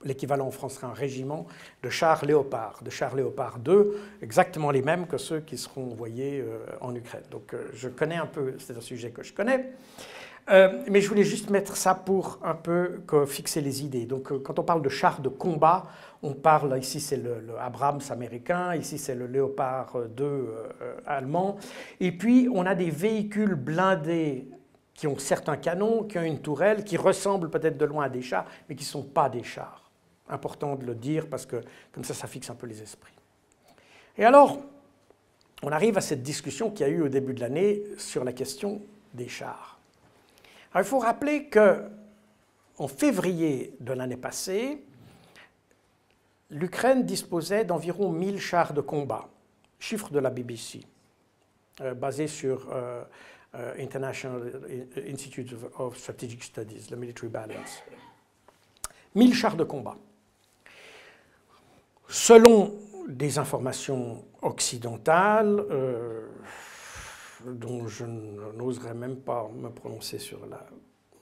[0.04, 1.46] l'équivalent en France serait un régiment
[1.82, 6.42] de chars Léopard, de chars Léopard 2, exactement les mêmes que ceux qui seront envoyés
[6.42, 7.24] euh, en Ukraine.
[7.32, 9.72] Donc euh, je connais un peu, c'est un sujet que je connais.
[10.50, 14.06] Euh, mais je voulais juste mettre ça pour un peu fixer les idées.
[14.06, 15.86] Donc, quand on parle de chars de combat,
[16.22, 20.50] on parle, ici c'est le, Abrams américain, ici c'est le Léopard 2
[21.06, 21.56] allemand.
[22.02, 24.50] Et puis, on a des véhicules blindés
[24.94, 28.22] qui ont certains canons, qui ont une tourelle, qui ressemblent peut-être de loin à des
[28.22, 29.83] chars, mais qui ne sont pas des chars
[30.34, 33.14] important de le dire parce que comme ça, ça fixe un peu les esprits.
[34.18, 34.60] Et alors,
[35.64, 38.34] on arrive à cette discussion qu'il y a eu au début de l'année sur la
[38.34, 38.82] question
[39.14, 39.80] des chars.
[40.76, 41.84] il faut rappeler que
[42.78, 44.84] en février de l'année passée,
[46.50, 49.30] l'Ukraine disposait d'environ 1000 chars de combat,
[49.80, 50.82] chiffre de la BBC,
[51.82, 53.04] euh, basé sur euh,
[53.56, 54.42] euh, International
[55.08, 57.84] Institute of Strategic Studies, le Military Balance.
[59.16, 59.98] 1000 chars de combat.
[62.14, 62.76] Selon
[63.08, 66.28] des informations occidentales, euh,
[67.44, 70.64] dont je n'oserais même pas me prononcer sur la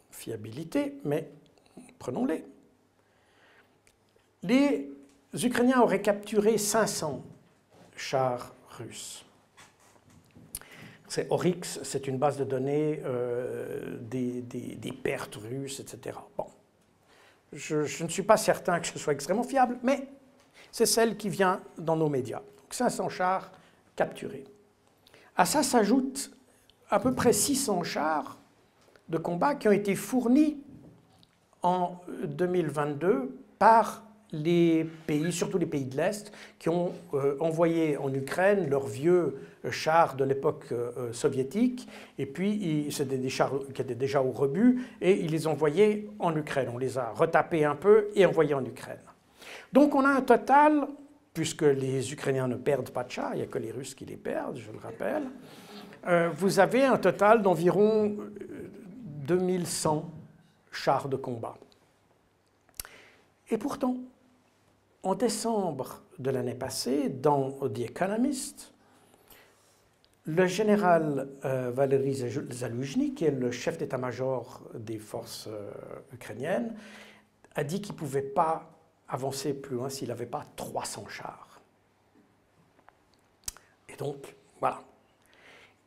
[0.10, 1.30] fiabilité, mais
[1.98, 2.44] prenons-les.
[4.44, 4.92] Les
[5.34, 7.24] Ukrainiens auraient capturé 500
[7.96, 9.24] chars russes.
[11.08, 16.18] C'est Oryx, c'est une base de données euh, des, pertes russes, etc.
[16.36, 16.48] Bon.
[17.54, 20.06] Je, je, ne suis pas certain que ce soit extrêmement fiable, mais
[20.72, 22.40] c'est celle qui vient dans nos médias.
[22.40, 23.52] Donc 500 chars
[23.96, 24.46] capturés.
[25.36, 26.32] À ça s'ajoutent
[26.90, 28.38] à peu près 600 chars
[29.10, 30.58] de combat qui ont été fournis
[31.64, 34.04] en 2022 par
[34.34, 39.42] les pays, surtout les pays de l'Est, qui ont euh, envoyé en Ukraine leurs vieux
[39.70, 44.86] chars de l'époque euh, soviétique, et puis c'était des chars qui étaient déjà au rebut,
[45.02, 46.70] et ils les ont envoyés en Ukraine.
[46.74, 49.00] On les a retapés un peu et envoyés en Ukraine.
[49.74, 50.88] Donc on a un total,
[51.34, 54.06] puisque les Ukrainiens ne perdent pas de chars, il n'y a que les Russes qui
[54.06, 55.24] les perdent, je le rappelle,
[56.08, 58.18] euh, vous avez un total d'environ
[59.28, 60.10] 2100 euh,
[60.72, 61.56] chars de combat.
[63.50, 63.98] Et pourtant,
[65.04, 68.74] en décembre de l'année passée, dans The Economist,
[70.26, 72.14] le général euh, Valery
[72.52, 75.50] Zaluzhny, qui est le chef d'état-major des forces
[76.14, 76.76] ukrainiennes,
[77.56, 78.70] a dit qu'il ne pouvait pas
[79.12, 81.62] avancer plus loin s'il n'avait pas 300 chars.
[83.90, 84.82] Et donc, voilà.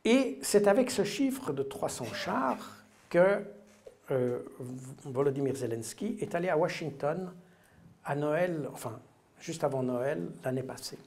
[0.05, 3.43] Et c'est avec ce chiffre de 300 chars que
[4.11, 4.39] euh,
[5.03, 7.33] Volodymyr Zelensky est allé à Washington
[8.03, 8.99] à Noël, enfin,
[9.39, 10.99] juste avant Noël, l'année passée.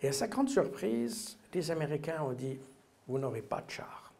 [0.00, 2.60] Et à sa grande surprise, les Américains ont dit,
[3.08, 4.12] vous n'aurez pas de chars.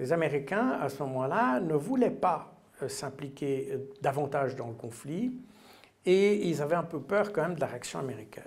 [0.00, 2.55] Les Américains, à ce moment-là, ne voulaient pas
[2.88, 5.32] s'impliquer euh, davantage dans le conflit
[6.04, 8.44] et ils avaient un peu peur quand même de la réaction américaine.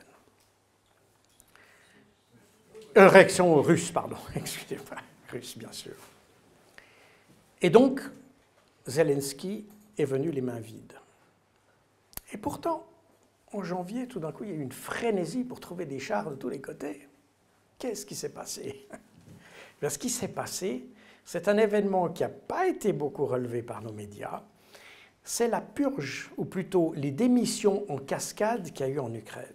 [2.97, 5.95] Euh, réaction russe, pardon, excusez-moi, russe bien sûr.
[7.61, 8.01] Et donc,
[8.87, 10.93] Zelensky est venu les mains vides.
[12.31, 12.87] Et pourtant,
[13.51, 16.29] en janvier, tout d'un coup, il y a eu une frénésie pour trouver des chars
[16.29, 17.07] de tous les côtés.
[17.77, 18.87] Qu'est-ce qui s'est passé?
[19.87, 20.85] Ce qui s'est passé,
[21.31, 24.41] c'est un événement qui n'a pas été beaucoup relevé par nos médias.
[25.23, 29.45] C'est la purge, ou plutôt les démissions en cascade qu'il y a eu en Ukraine.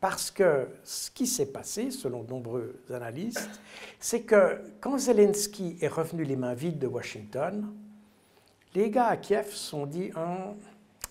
[0.00, 3.60] Parce que ce qui s'est passé, selon de nombreux analystes,
[4.00, 7.72] c'est que quand Zelensky est revenu les mains vides de Washington,
[8.74, 10.54] les gars à Kiev se sont dit hein,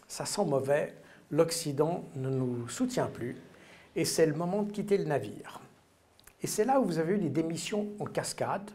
[0.10, 0.94] ça sent mauvais,
[1.30, 3.38] l'Occident ne nous soutient plus,
[3.96, 5.62] et c'est le moment de quitter le navire.
[6.42, 8.72] Et c'est là où vous avez eu les démissions en cascade,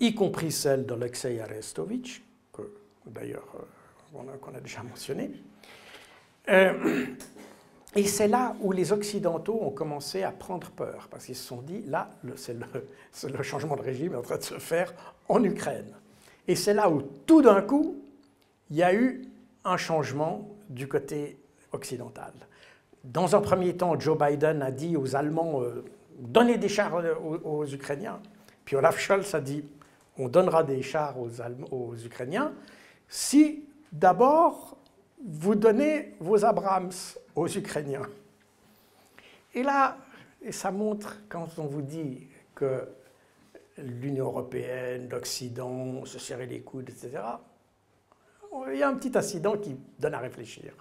[0.00, 2.62] y compris celle d'Alexei Arestovitch, que
[3.06, 5.30] d'ailleurs euh, qu'on a, déjà mentionné.
[6.48, 7.06] Euh,
[7.96, 11.62] et c'est là où les Occidentaux ont commencé à prendre peur, parce qu'ils se sont
[11.62, 14.92] dit, là, c'est le, changement de régime en train de se faire
[15.28, 15.92] en Ukraine.
[16.48, 17.96] Et c'est là où, tout d'un coup,
[18.70, 19.22] il y a eu
[19.64, 21.38] un changement du côté
[21.72, 22.32] occidental.
[23.04, 25.84] Dans un premier temps, Joe Biden a dit aux Allemands, euh,
[26.18, 27.00] donnez des chars
[27.44, 28.20] aux, Ukrainiens.
[28.64, 29.64] Puis Olaf Scholz a dit,
[30.18, 32.52] on donnera des chars aux, Ukrainiens
[33.08, 34.78] si d'abord
[35.24, 36.92] vous donnez vos Abrams
[37.34, 38.06] aux Ukrainiens.
[39.54, 39.96] Et là,
[40.50, 42.88] ça montre, quand on vous dit que
[43.78, 47.22] l'Union européenne, l'Occident, se serrer les coudes, etc.,
[48.70, 50.72] il y a un petit incident qui donne à réfléchir.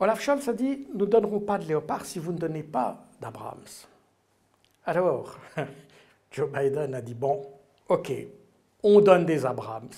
[0.00, 3.06] Olaf Scholz a dit Nous ne donnerons pas de léopard si vous ne donnez pas
[3.20, 3.64] d'Abrams.
[4.84, 5.38] Alors,
[6.30, 7.46] Joe Biden a dit Bon,
[7.88, 8.12] ok,
[8.82, 9.88] on donne des Abrams.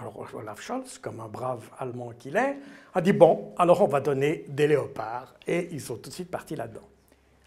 [0.00, 2.56] Alors Olaf Scholz, comme un brave Allemand qu'il est,
[2.94, 5.34] a dit Bon, alors on va donner des léopards.
[5.46, 6.88] Et ils sont tout de suite partis là-dedans.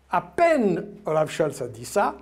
[0.10, 2.16] À peine Olaf Scholz a dit ça,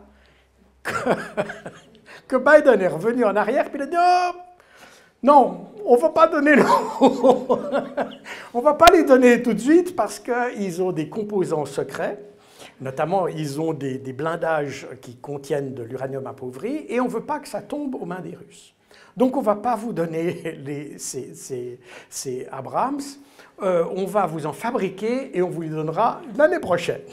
[0.84, 4.39] que, Biden est revenu en arrière, puis il a dit Oh,
[5.24, 6.56] non, on va pas donner
[8.54, 12.29] on va pas les donner tout de suite parce qu'ils ont des composants secrets.
[12.82, 17.39] Notamment, ils ont des, blindages qui contiennent de l'uranium appauvri et on ne veut pas
[17.39, 18.74] que ça tombe aux mains des Russes.
[19.18, 23.02] Donc on ne va pas vous donner les, ces, Abrams,
[23.62, 27.02] euh, on va vous en fabriquer et on vous les donnera l'année prochaine.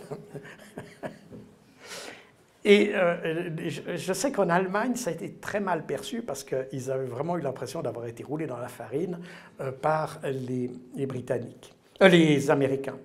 [2.67, 7.07] Et euh, je, sais qu'en Allemagne, ça a été très mal perçu parce qu'ils avaient
[7.07, 9.21] vraiment eu l'impression d'avoir été roulés dans la farine
[9.61, 12.97] euh, par les, Britanniques, les Américains.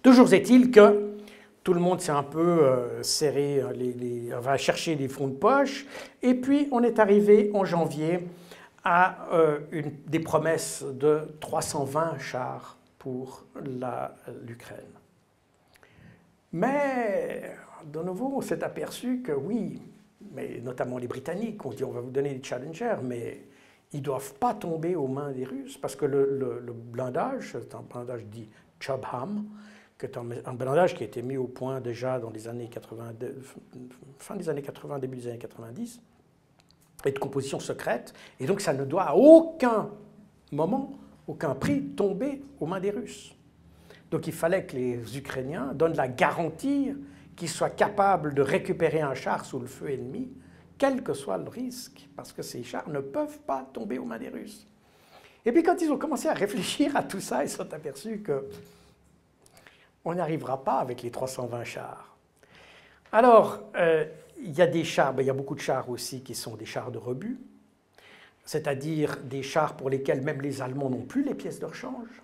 [0.00, 1.17] Toujours est-il que
[1.68, 5.84] tout le monde s'est un peu serré, les, va chercher les fonds de poche,
[6.22, 8.26] et puis on est arrivé en janvier
[8.84, 9.28] à
[9.70, 13.44] une, des promesses de 320 chars pour
[14.46, 14.94] l'Ukraine.
[16.52, 17.52] Mais
[17.84, 19.82] de nouveau, on s'est aperçu que oui,
[20.32, 23.42] mais notamment les Britanniques ont dit on va vous donner des Challengers, mais
[23.92, 27.82] ils ne doivent pas tomber aux mains des Russes parce que le, blindage, c'est un
[27.82, 28.48] blindage dit
[28.80, 29.44] Chobham,
[29.98, 33.14] qui est un, blindage qui a été mis au point déjà dans les années 80,
[34.18, 36.00] fin des années 80, début des années 90,
[37.04, 39.90] est de composition secrète, et donc ça ne doit à aucun
[40.52, 40.92] moment,
[41.26, 43.34] aucun prix tomber aux mains des Russes.
[44.10, 46.94] Donc il fallait que les Ukrainiens donnent la garantie
[47.36, 50.30] qu'ils soient capables de récupérer un char sous le feu ennemi,
[50.76, 54.18] quel que soit le risque, parce que ces chars ne peuvent pas tomber aux mains
[54.18, 54.66] des Russes.
[55.44, 58.20] Et puis quand ils ont commencé à réfléchir à tout ça, ils se sont aperçus
[58.20, 58.44] que
[60.08, 62.16] on n'y arrivera pas avec les 320 chars.
[63.12, 64.06] Alors, euh,
[64.42, 66.56] il y a des chars, ben, il y a beaucoup de chars aussi qui sont
[66.56, 67.38] des chars de rebut,
[68.46, 72.22] c'est-à-dire des chars pour lesquels même les Allemands n'ont plus les pièces de rechange.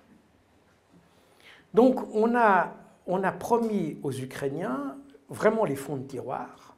[1.75, 2.73] Donc on a,
[3.07, 4.97] on a promis aux Ukrainiens
[5.29, 6.77] vraiment les fonds de tiroir,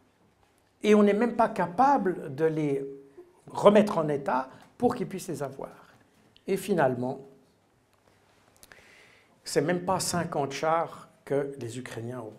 [0.82, 2.84] et on n'est même pas capable de les
[3.48, 5.94] remettre en état pour qu'ils puissent les avoir.
[6.48, 7.20] Et finalement,
[9.46, 12.34] c'est même pas 50 chars que les Ukrainiens auront.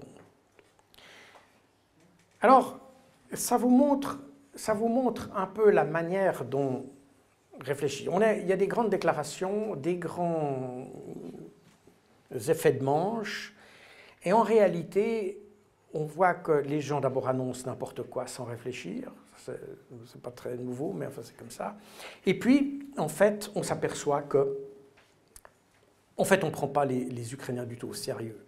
[2.42, 2.80] Alors,
[3.34, 4.20] ça vous montre,
[4.54, 6.86] ça vous montre un peu la manière dont
[7.60, 8.14] réfléchir.
[8.14, 10.86] On il y a des grandes déclarations, des grands
[12.32, 13.56] effets de manche,
[14.24, 15.42] et en réalité,
[15.94, 19.12] on voit que les gens d'abord annoncent n'importe quoi sans réfléchir.
[19.38, 21.78] C'est pas très nouveau, mais enfin c'est comme ça.
[22.26, 24.58] Et puis, en fait, on s'aperçoit que,
[26.18, 28.46] en fait, on ne prend pas les, Ukrainiens du tout au sérieux.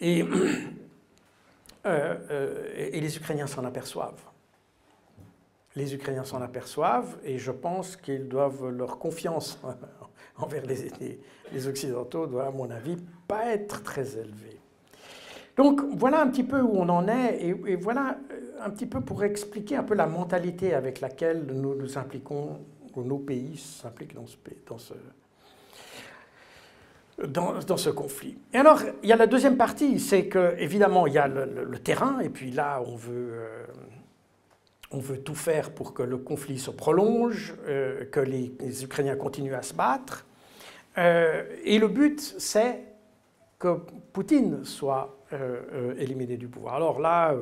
[0.00, 0.22] Et,
[1.86, 4.22] euh, euh, et les Ukrainiens s'en aperçoivent.
[5.76, 9.58] Les Ukrainiens s'en aperçoivent et je pense qu'ils doivent leur confiance
[10.36, 11.18] envers les,
[11.52, 14.60] les Occidentaux doit, à mon avis, pas être très élevée.
[15.56, 18.18] Donc voilà un petit peu où on en est et, voilà
[18.60, 22.60] un petit peu pour expliquer un peu la mentalité avec laquelle nous nous impliquons,
[22.96, 24.94] ou nos pays s'impliquent dans ce, dans ce,
[27.22, 28.36] dans, ce conflit.
[28.52, 31.78] Et alors, il y a la deuxième partie, c'est que évidemment il y a le,
[31.78, 33.66] terrain, et puis là on veut, euh,
[34.90, 38.52] on veut tout faire pour que le conflit se prolonge, euh, que les,
[38.82, 40.26] Ukrainiens continuent à se battre.
[40.98, 42.82] Euh, et le but, c'est
[43.58, 43.78] que
[44.12, 45.18] Poutine soit
[45.98, 46.74] éliminé du pouvoir.
[46.74, 47.34] Alors là,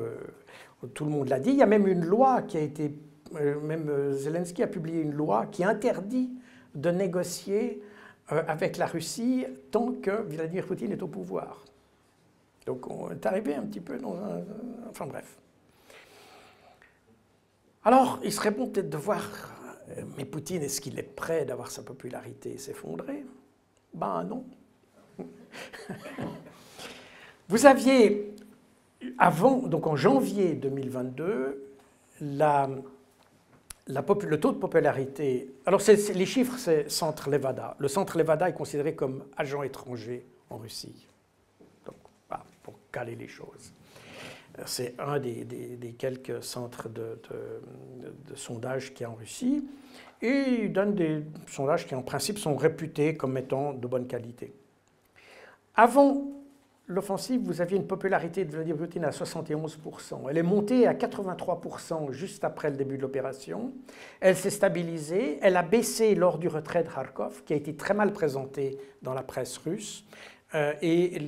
[0.95, 2.97] tout le monde l'a dit, il y a même une loi qui a été,
[3.61, 6.31] même Zelensky a publié une loi qui interdit
[6.73, 7.83] de négocier
[8.27, 11.63] avec la Russie tant que Vladimir Poutine est au pouvoir.
[12.65, 14.43] Donc on est arrivé un petit peu dans un...
[14.89, 15.37] Enfin bref.
[17.85, 19.21] Alors, il serait bon peut-être de voir,
[19.89, 23.25] euh, mais Poutine, est-ce qu'il est prêt d'avoir sa popularité s'effondrer?
[23.93, 24.45] Ben non.
[27.49, 28.33] Vous aviez,
[29.17, 31.61] avant, donc en janvier 2022,
[32.21, 32.69] la
[33.87, 35.53] le taux de popularité.
[35.65, 37.75] Alors, les chiffres, c'est Centre Levada.
[37.79, 41.07] Le Centre Levada est considéré comme agent étranger en Russie.
[41.85, 41.95] Donc,
[42.61, 43.73] pour caler les choses.
[44.65, 47.19] C'est un des, quelques centres de,
[48.29, 49.67] de sondage qu'il y a en Russie.
[50.21, 54.53] Et il donne des sondages qui, en principe, sont réputés comme étant de bonne qualité.
[55.75, 56.42] Avant
[56.87, 60.29] l'offensive, vous aviez une popularité de Vladimir Poutine à 71%.
[60.29, 63.73] Elle est montée à 83% juste après le début de l'opération.
[64.19, 65.39] Elle s'est stabilisée.
[65.41, 69.13] Elle a baissé lors du retrait de Kharkov, qui a été très mal présenté dans
[69.13, 70.05] la presse russe.
[70.55, 71.19] Euh, et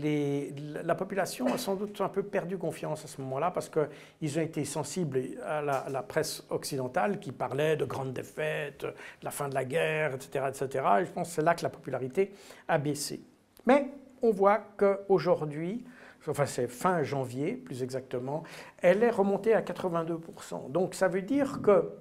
[0.83, 4.41] la population a sans doute un peu perdu confiance à ce moment-là parce qu'ils ont
[4.41, 8.93] été sensibles à la, presse occidentale qui parlait de grandes défaites, de
[9.23, 10.45] la fin de la guerre, etc.
[10.47, 10.85] etc.
[11.01, 12.33] Et je pense que c'est là que la popularité
[12.67, 13.21] a baissé.
[13.65, 13.89] Mais
[14.25, 15.83] on voit qu'aujourd'hui,
[16.27, 18.43] enfin c'est fin janvier plus exactement,
[18.81, 20.71] elle est remontée à 82%.
[20.71, 21.91] Donc ça veut dire que,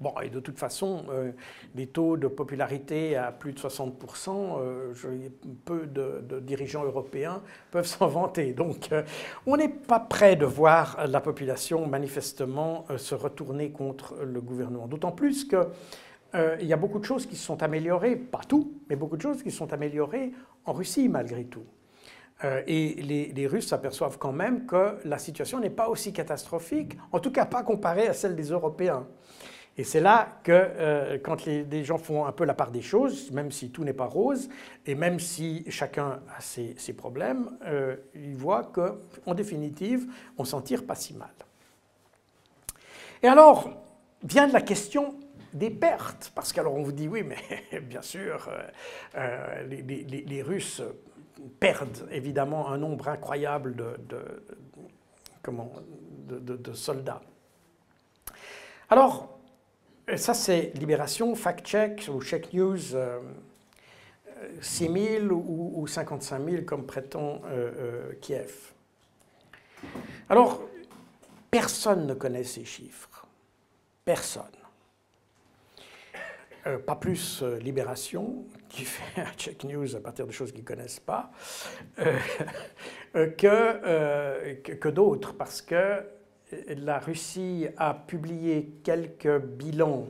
[0.00, 1.32] bon, et de toute façon, euh,
[1.74, 4.92] les taux de popularité à plus de 60%, euh,
[5.64, 8.52] peu de, dirigeants européens peuvent s'en vanter.
[8.52, 9.02] Donc euh,
[9.46, 14.86] on n'est pas prêt de voir la population manifestement se retourner contre le gouvernement.
[14.86, 15.68] D'autant plus que...
[16.34, 19.22] il y a beaucoup de choses qui se sont améliorées, pas tout, mais beaucoup de
[19.22, 20.32] choses qui se sont améliorées
[20.64, 21.64] en Russie malgré tout.
[22.44, 22.94] Euh, et
[23.34, 27.46] les, Russes s'aperçoivent quand même que la situation n'est pas aussi catastrophique, en tout cas
[27.46, 29.06] pas comparée à celle des Européens.
[29.76, 33.30] Et c'est là que euh, quand les, gens font un peu la part des choses,
[33.32, 34.48] même si tout n'est pas rose,
[34.86, 40.06] et même si chacun a ses, problèmes, euh, ils voient qu'en définitive,
[40.36, 41.30] on s'en tire pas si mal.
[43.22, 43.70] Et alors,
[44.22, 45.14] vient la question
[45.52, 48.62] des pertes, parce qu'alors on vous dit oui, mais bien sûr, euh,
[49.16, 50.82] euh, les, Russes
[51.60, 53.96] perdent évidemment un nombre incroyable de,
[56.74, 57.22] soldats.
[58.90, 59.38] Alors,
[60.16, 63.20] ça c'est Libération, Fact Check ou Check News, 6 euh,
[64.60, 67.40] 000 ou, ou, 55 000 comme prétend
[68.20, 68.72] Kiev.
[70.28, 70.60] Alors,
[71.50, 73.26] personne ne connaît ces chiffres.
[74.04, 74.57] Personne.
[76.68, 80.62] Euh, pas plus euh, Libération, qui fait un check news à partir de choses qu'ils
[80.62, 81.30] ne connaissent pas,
[82.00, 86.04] euh, que, que, d'autres, parce que
[86.68, 90.08] la Russie a publié quelques bilans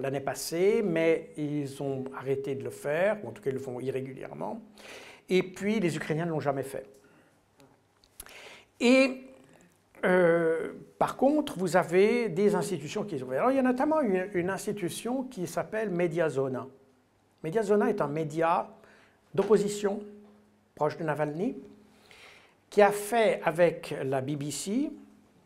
[0.00, 3.58] l'année passée, mais ils ont arrêté de le faire, ou en tout cas ils le
[3.58, 4.62] font irrégulièrement,
[5.28, 6.86] et puis les Ukrainiens ne l'ont jamais fait.
[8.80, 9.22] Et
[10.04, 14.50] euh, par contre, vous avez des institutions qui sont Alors, il y a notamment une,
[14.50, 16.66] institution qui s'appelle Mediazona.
[17.42, 18.68] Mediazona est un média
[19.34, 20.00] d'opposition
[20.74, 21.56] proche de Navalny
[22.70, 24.90] qui a fait avec la BBC,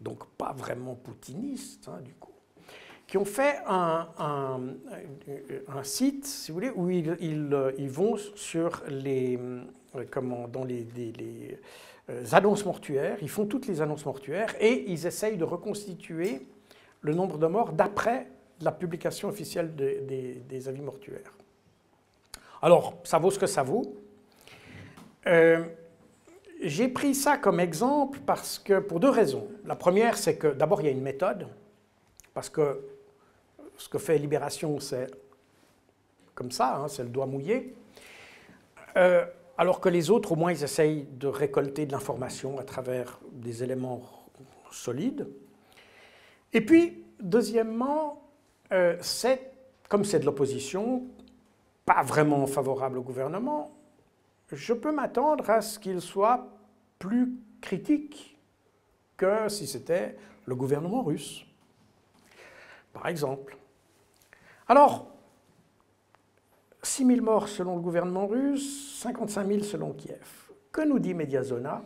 [0.01, 2.33] donc pas vraiment poutiniste hein, du coup,
[3.07, 4.59] qui ont fait un,
[5.83, 9.39] site, si vous voulez, où ils, ils, vont sur les,
[9.97, 11.57] euh, comment, dans les, euh,
[12.33, 16.47] annonces mortuaires, ils font toutes les annonces mortuaires et ils essayent de reconstituer
[17.01, 18.29] le nombre de morts d'après
[18.61, 21.33] la publication officielle des, avis mortuaires.
[22.63, 23.97] Alors, ça vaut ce que ça vaut.
[25.27, 25.65] Euh,
[26.63, 29.49] j'ai pris ça comme exemple parce que, pour deux raisons.
[29.65, 31.49] La première, c'est que d'abord, il y a une méthode,
[32.33, 32.81] parce que
[33.77, 35.11] ce que fait Libération, c'est
[36.35, 37.75] comme ça, hein, c'est le doigt mouillé.
[38.97, 39.27] Euh,
[39.59, 43.63] alors que les autres, au moins, ils essayent de récolter de l'information à travers des
[43.63, 44.03] éléments
[44.71, 45.29] solides.
[46.53, 48.23] Et puis, deuxièmement,
[48.73, 48.97] euh,
[49.89, 51.05] comme c'est de l'opposition,
[51.85, 53.73] pas vraiment favorable au gouvernement,
[54.53, 56.49] je peux m'attendre à ce qu'il soit
[56.99, 58.37] plus critique
[59.17, 61.47] que si c'était le gouvernement russe,
[62.93, 63.57] par exemple.
[64.69, 65.16] Alors,
[66.87, 70.51] 6 000 morts selon le gouvernement russe, 55 000 selon Kiev.
[70.71, 71.83] Que nous dit Mediazona?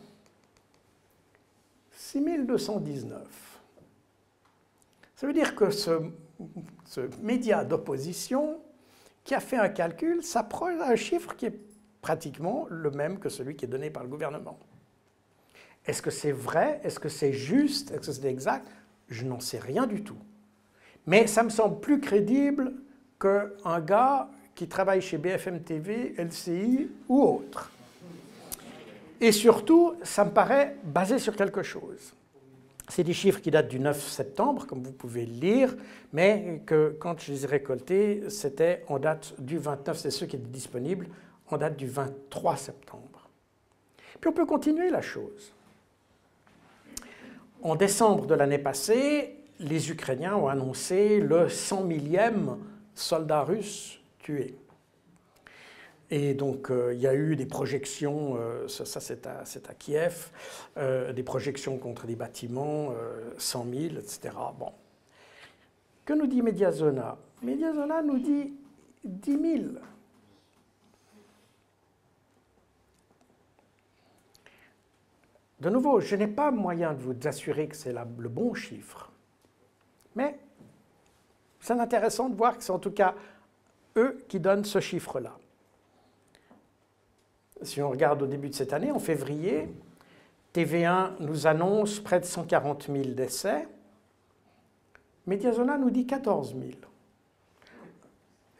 [1.96, 3.18] 6 219.
[5.16, 6.02] Ça veut dire que ce,
[6.86, 8.58] ce média d'opposition
[9.24, 11.58] qui a fait un calcul s'approche d'un chiffre qui est
[12.02, 14.58] pratiquement le même que celui qui est donné par le gouvernement.
[15.86, 16.80] Est-ce que c'est vrai?
[16.84, 17.90] Est-ce que c'est juste?
[17.90, 18.68] Est-ce que c'est exact?
[19.08, 20.18] Je n'en sais rien du tout.
[21.06, 22.74] Mais ça me semble plus crédible
[23.18, 24.30] qu'un gars
[24.60, 27.72] qui travaille chez BFM TV, LCI ou autre.
[29.18, 32.12] Et surtout, ça me paraît basé sur quelque chose.
[32.86, 35.74] C'est des chiffres qui datent du 9 septembre, comme vous pouvez le lire,
[36.12, 40.36] mais que quand je les ai récoltés, c'était en date du 29, c'est ceux qui
[40.36, 41.08] étaient disponibles,
[41.48, 43.30] en date du 23 septembre.
[44.20, 45.54] Puis on peut continuer la chose.
[47.62, 52.58] En décembre de l'année passée, les Ukrainiens ont annoncé le 100 millième
[52.94, 53.99] soldat russe
[56.10, 60.30] Et donc, euh, il y a eu des projections, euh, ça, c'est à, Kiev,
[60.76, 62.92] euh, des projections contre des bâtiments,
[63.38, 64.34] 100 000, etc.
[64.58, 64.72] Bon.
[66.04, 68.52] Que nous dit Mediazona Mediazona nous dit
[69.04, 69.64] 10 000.
[75.60, 79.12] De nouveau, je n'ai pas moyen de vous assurer que c'est le bon chiffre.
[80.16, 80.38] Mais
[81.60, 83.14] c'est intéressant de voir que c'est en tout cas
[83.96, 85.36] eux qui donnent ce chiffre-là.
[87.62, 89.68] Si on regarde au début de cette année, en février,
[90.54, 93.68] TV1 nous annonce près de 140 000 décès.
[95.26, 96.70] Mediazona nous dit 14 000.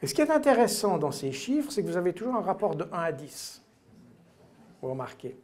[0.01, 2.75] Et ce qui est intéressant dans ces chiffres, c'est que vous avez toujours un rapport
[2.75, 3.61] de 1 à 10.
[4.81, 5.37] Vous remarquez.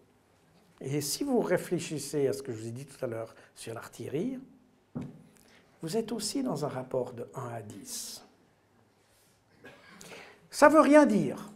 [0.79, 3.73] Et si vous réfléchissez à ce que je vous ai dit tout à l'heure sur
[3.73, 4.39] l'artillerie,
[5.81, 8.26] vous êtes aussi dans un rapport de 1 à 10.
[10.57, 11.51] Ça ne veut rien dire.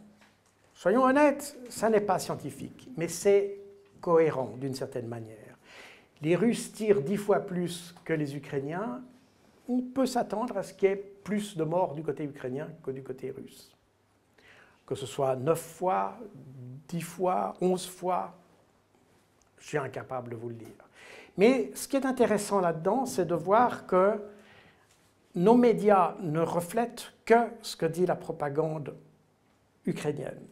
[0.74, 3.58] Soyons honnêtes, ça n'est pas scientifique, mais c'est
[4.00, 5.58] cohérent d'une certaine manière.
[6.20, 9.02] Les Russes tirent dix fois plus que les Ukrainiens.
[9.68, 12.92] On peut s'attendre à ce qu'il y ait plus de morts du côté ukrainien que
[12.92, 13.76] du côté russe.
[14.86, 16.16] Que ce soit neuf fois,
[16.86, 18.32] dix fois, onze fois,
[19.58, 20.88] je suis incapable de vous le dire.
[21.36, 24.20] Mais ce qui est intéressant là-dedans, c'est de voir que
[25.34, 28.94] nos médias ne reflètent que ce que dit la propagande
[29.86, 30.46] ukrainienne.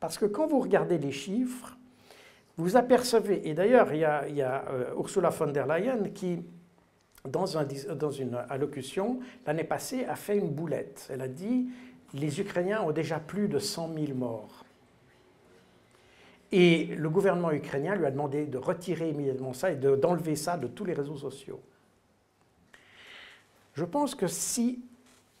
[0.00, 1.76] Parce que quand vous regardez les chiffres,
[2.56, 6.42] vous apercevez, et d'ailleurs il y a, euh, Ursula von der Leyen qui,
[7.24, 7.44] dans,
[7.94, 11.08] dans une allocution, l'année passée, a fait une boulette.
[11.10, 11.68] Elle a dit,
[12.14, 14.64] les Ukrainiens ont déjà plus de 100 000 morts.
[16.52, 20.68] Et le gouvernement ukrainien lui a demandé de retirer immédiatement ça et d'enlever ça de
[20.68, 21.60] tous les réseaux sociaux.
[23.76, 24.82] Je pense que si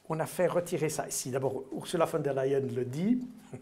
[0.08, 3.26] on a fait retirer ça, si d'abord Ursula von der Leyen le dit,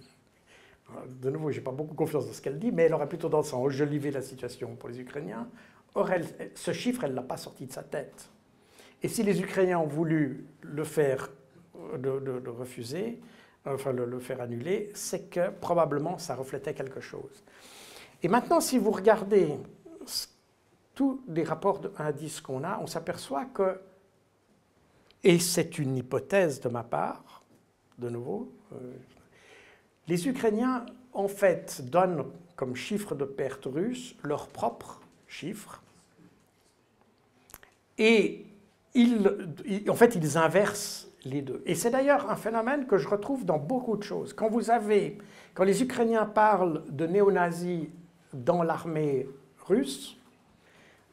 [1.22, 3.28] de nouveau, je n'ai pas beaucoup confiance dans ce qu'elle dit, mais elle aurait plutôt
[3.28, 5.48] tendance à enjoliver la situation pour les Ukrainiens.
[5.94, 6.10] Or,
[6.54, 8.28] ce chiffre, elle ne l'a pas sorti de sa tête.
[9.02, 11.30] Et si les Ukrainiens ont voulu le faire,
[11.94, 13.20] le refuser,
[13.66, 17.42] enfin le, faire annuler, c'est que probablement ça reflétait quelque chose.
[18.22, 19.54] Et maintenant, si vous regardez
[20.94, 23.80] tous les rapports de 1 à 10 qu'on a, on s'aperçoit que,
[25.24, 27.42] et c'est une hypothèse de ma part,
[27.98, 28.76] de nouveau, euh,
[30.06, 32.24] les Ukrainiens, en fait, donnent
[32.56, 35.82] comme chiffre de perte russe leur propre chiffre,
[37.98, 38.46] et
[39.88, 41.62] en fait, ils inversent les deux.
[41.66, 44.32] Et c'est d'ailleurs un phénomène que je retrouve dans beaucoup de choses.
[44.32, 45.18] Quand vous avez,
[45.54, 47.88] quand les Ukrainiens parlent de néo-nazis
[48.32, 49.28] dans l'armée
[49.66, 50.16] russe,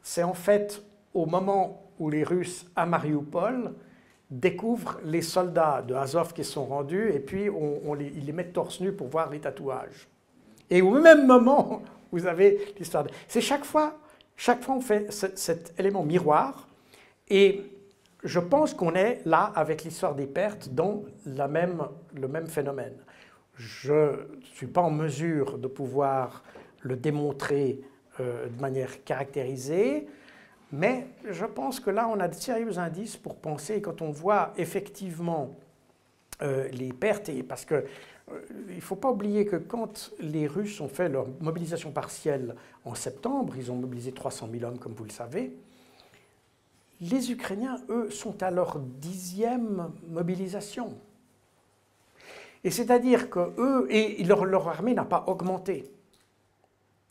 [0.02, 0.84] c'est en fait
[1.14, 3.74] au moment où les Russes à Mariupol
[4.32, 8.54] découvrent les soldats de Azov qui sont rendus et puis on, les, ils les mettent
[8.54, 10.08] torse nu pour voir les tatouages.
[10.70, 13.06] Et au même moment, vous avez l'histoire.
[13.28, 13.98] C'est chaque fois,
[14.38, 16.68] chaque fois on fait cet élément miroir
[17.30, 17.62] et
[18.24, 21.84] je pense qu'on est là avec l'histoire des pertes dans la même,
[22.16, 22.96] le même phénomène.
[23.56, 26.44] Je ne suis pas en mesure de pouvoir
[26.82, 27.82] le démontrer
[28.20, 30.08] euh, de manière caractérisée,
[30.72, 34.54] mais je pense que là, on a de sérieux indices pour penser, quand on voit
[34.58, 35.56] effectivement
[36.42, 40.80] euh, les pertes, parce que euh, il ne faut pas oublier que quand les Russes
[40.80, 42.56] ont fait leur mobilisation partielle
[42.86, 45.54] en septembre, ils ont mobilisé 300 000 hommes, comme vous le savez,
[47.02, 50.96] les Ukrainiens, eux, sont à leur dixième mobilisation.
[52.64, 55.92] Et c'est-à-dire que eux, et leur, armée n'a pas augmenté.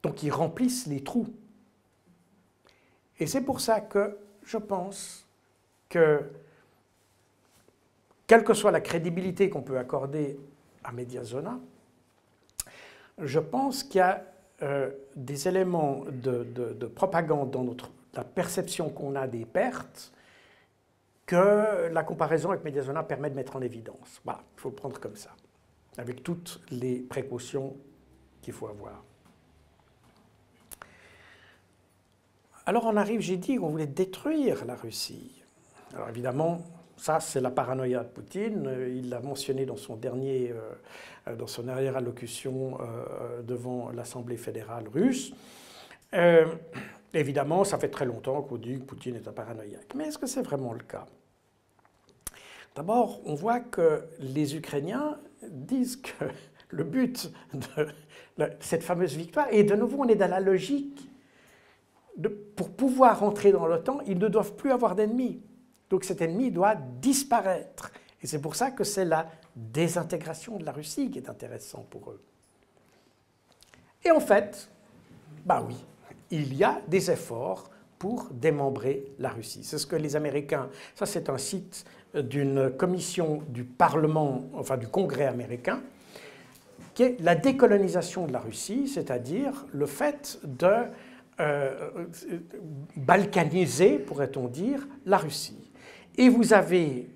[0.03, 1.27] Donc ils remplissent les trous
[3.21, 5.27] Et c'est pour ça que je pense
[5.91, 6.23] que,
[8.27, 10.41] quelle que soit la crédibilité qu'on peut accorder
[10.83, 11.61] à Mediazona,
[13.19, 14.25] je pense qu'il y a
[14.63, 20.13] euh, des éléments de, propagande dans notre, la perception qu'on a des pertes
[21.27, 24.21] que la comparaison avec Mediazona permet de mettre en évidence.
[24.25, 25.31] Voilà, il faut le prendre comme ça,
[25.99, 27.77] avec toutes les précautions
[28.41, 29.05] qu'il faut avoir.
[32.67, 35.43] Alors on arrive, j'ai dit qu'on voulait détruire la Russie.
[35.95, 36.61] Alors évidemment,
[36.97, 38.71] ça c'est la paranoïa de Poutine.
[38.89, 40.53] Il l'a mentionné dans son dernier,
[41.27, 45.33] euh, dans son dernière allocution euh, devant l'Assemblée fédérale russe.
[46.13, 46.47] Euh,
[47.15, 49.95] évidemment, ça fait très longtemps qu'on dit que Poutine est un paranoïaque.
[49.95, 51.07] Mais est-ce que c'est vraiment le cas?
[52.77, 56.25] D'abord, on voit que les Ukrainiens disent que
[56.69, 61.10] le but de cette fameuse victoire, et de nouveau on est dans la logique
[62.57, 65.41] pour pouvoir entrer dans l'OTAN, ils ne doivent plus avoir d'ennemis.
[65.89, 67.91] Donc cet ennemi doit disparaître.
[68.23, 72.11] Et c'est pour ça que c'est la désintégration de la Russie qui est intéressante pour
[72.11, 72.23] eux.
[74.05, 74.69] Et en fait,
[75.45, 75.77] bah oui,
[76.31, 79.63] il y a des efforts pour démembrer la Russie.
[79.63, 81.85] C'est ce que les Américains, ça c'est un site
[82.15, 85.83] d'une commission du Parlement, enfin du Congrès américain,
[86.95, 90.87] qui est la décolonisation de la Russie, c'est-à-dire le fait de
[91.41, 91.91] euh,
[92.97, 95.71] balkaniser, pourrait-on dire, la Russie.
[96.17, 97.09] Et vous avez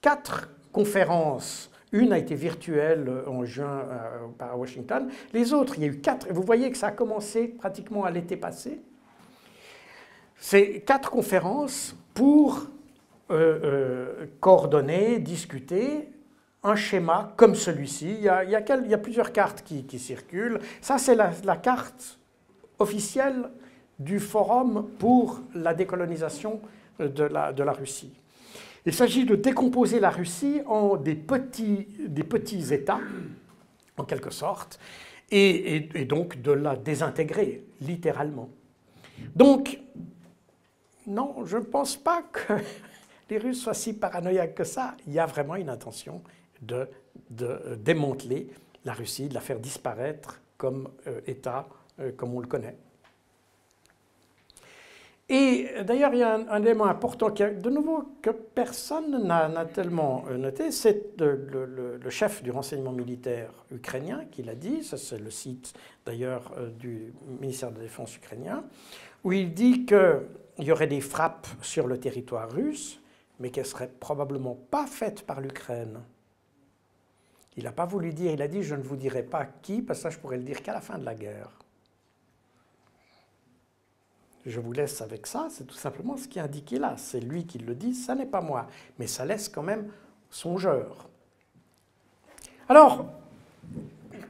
[0.00, 1.70] quatre conférences.
[1.92, 5.08] Une a été virtuelle en juin euh, à Washington.
[5.32, 6.26] Les autres, il y a eu quatre.
[6.30, 8.80] Vous voyez que ça a commencé pratiquement à l'été passé.
[10.36, 12.66] C'est quatre conférences pour
[13.30, 16.08] euh, coordonner, discuter
[16.62, 18.16] un schéma comme celui-ci.
[18.18, 20.58] Il, y a plusieurs cartes qui, circulent.
[20.80, 22.18] Ça, c'est la, carte
[22.78, 23.50] officielle
[23.98, 26.60] du Forum pour la décolonisation
[26.98, 28.12] de la, Russie.
[28.84, 31.86] Il s'agit de décomposer la Russie en des petits,
[32.72, 33.00] États,
[33.96, 34.78] en quelque sorte,
[35.30, 38.48] et, donc de la désintégrer, littéralement.
[39.34, 39.80] Donc,
[41.06, 42.54] non, je ne pense pas que
[43.30, 44.94] les Russes soient si paranoïaques que ça.
[45.06, 46.22] Il y a vraiment une intention
[46.62, 46.88] de,
[47.78, 48.48] démanteler
[48.84, 51.66] la Russie, de la faire disparaître comme euh, État
[52.16, 52.76] comme on le connaît.
[55.28, 60.24] Et d'ailleurs, il y a un, élément important qui, de nouveau, que personne n'a tellement
[60.28, 65.30] euh, noté, c'est le, chef du renseignement militaire ukrainien qui l'a dit, ça c'est le
[65.30, 65.74] site
[66.04, 68.62] d'ailleurs euh, du ministère de la Défense ukrainien,
[69.24, 70.28] où il dit qu'il
[70.60, 73.00] y aurait des frappes sur le territoire russe,
[73.40, 75.98] mais qu'elles ne seraient probablement pas faites par l'Ukraine.
[77.56, 79.98] Il n'a pas voulu dire, il a dit, je ne vous dirai pas qui, parce
[79.98, 81.55] que ça je pourrais le dire qu'à la fin de la guerre.
[84.46, 86.94] Je vous laisse avec ça, c'est tout simplement ce qui est indiqué là.
[86.96, 88.68] C'est lui qui le dit, ça n'est pas moi.
[88.98, 89.90] Mais ça laisse quand même
[90.30, 91.08] songeur.
[92.68, 93.06] Alors,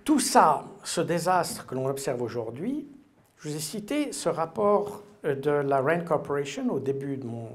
[0.05, 2.89] tout ça, ce désastre que l'on observe aujourd'hui,
[3.37, 7.49] je vous ai cité ce rapport euh, de la Rand Corporation au début de mon,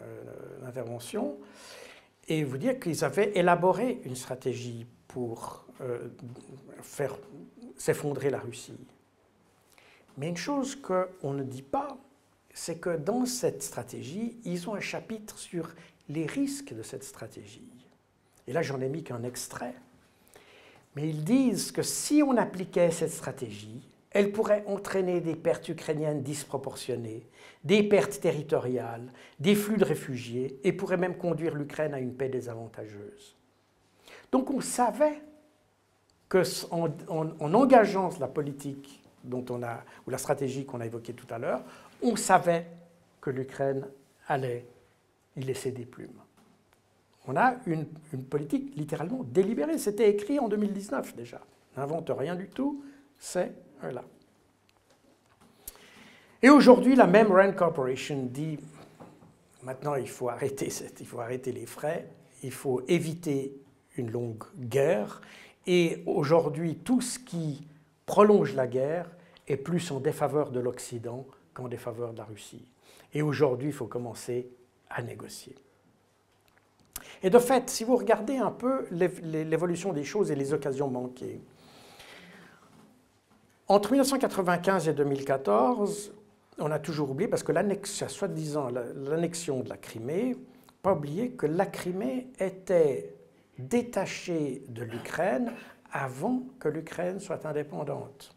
[0.00, 1.36] euh, intervention,
[2.28, 6.08] et vous dire qu'ils avaient élaboré une stratégie pour euh,
[6.80, 7.18] faire
[7.76, 8.78] s'effondrer la Russie.
[10.16, 11.98] Mais une chose qu'on ne dit pas,
[12.52, 15.70] c'est que dans cette stratégie, ils ont un chapitre sur
[16.08, 17.70] les risques de cette stratégie.
[18.46, 19.74] Et là, j'en ai mis qu'un extrait.
[20.94, 26.22] Mais ils disent que si on appliquait cette stratégie, elle pourrait entraîner des pertes ukrainiennes
[26.22, 27.26] disproportionnées,
[27.64, 29.10] des pertes territoriales,
[29.40, 33.36] des flux de réfugiés, et pourrait même conduire l'Ukraine à une paix désavantageuse.
[34.30, 35.22] Donc on savait
[36.28, 41.12] qu'en en, en engageant la politique dont on a, ou la stratégie qu'on a évoquée
[41.12, 41.62] tout à l'heure,
[42.02, 42.66] on savait
[43.20, 43.86] que l'Ukraine
[44.28, 44.66] allait
[45.36, 46.18] y laisser des plumes.
[47.26, 47.86] On a une,
[48.28, 49.78] politique littéralement délibérée.
[49.78, 51.40] C'était écrit en 2019 déjà.
[51.76, 52.84] N'invente rien du tout,
[53.18, 53.52] c'est
[53.82, 54.02] là.
[56.42, 58.58] Et aujourd'hui, la même Rand Corporation dit
[59.62, 60.68] maintenant il faut arrêter,
[61.00, 62.08] il faut arrêter les frais,
[62.42, 63.54] il faut éviter
[63.96, 65.20] une longue guerre.
[65.66, 67.64] Et aujourd'hui, tout ce qui
[68.12, 69.06] prolonge la guerre
[69.48, 72.68] est plus en défaveur de l'Occident qu'en défaveur de la Russie.
[73.14, 74.50] Et aujourd'hui, il faut commencer
[74.90, 75.56] à négocier.
[77.22, 81.40] Et de fait, si vous regardez un peu l'évolution des choses et les occasions manquées,
[83.66, 86.12] entre 1995 et 2014,
[86.58, 88.68] on a toujours oublié, parce que l'annexion, soi-disant
[89.08, 90.36] l'annexion de la Crimée,
[90.82, 93.14] pas oublier que la Crimée était
[93.58, 95.54] détachée de l'Ukraine
[95.92, 98.34] avant que l'Ukraine soit indépendante.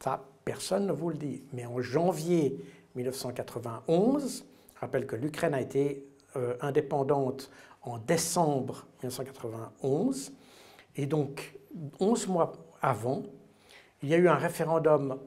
[0.00, 1.42] Ça, personne ne vous le dit.
[1.52, 2.58] Mais en janvier
[2.96, 4.44] 1991,
[4.74, 6.04] je rappelle que l'Ukraine a été
[6.36, 7.50] euh, indépendante
[7.82, 10.32] en décembre 1991,
[10.96, 11.54] et donc
[12.00, 13.22] 11 mois avant,
[14.02, 15.18] il y a eu un référendum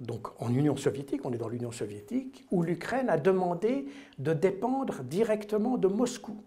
[0.00, 3.86] donc en Union soviétique, on est dans l'Union soviétique, où l'Ukraine a demandé
[4.18, 6.42] de dépendre directement de Moscou.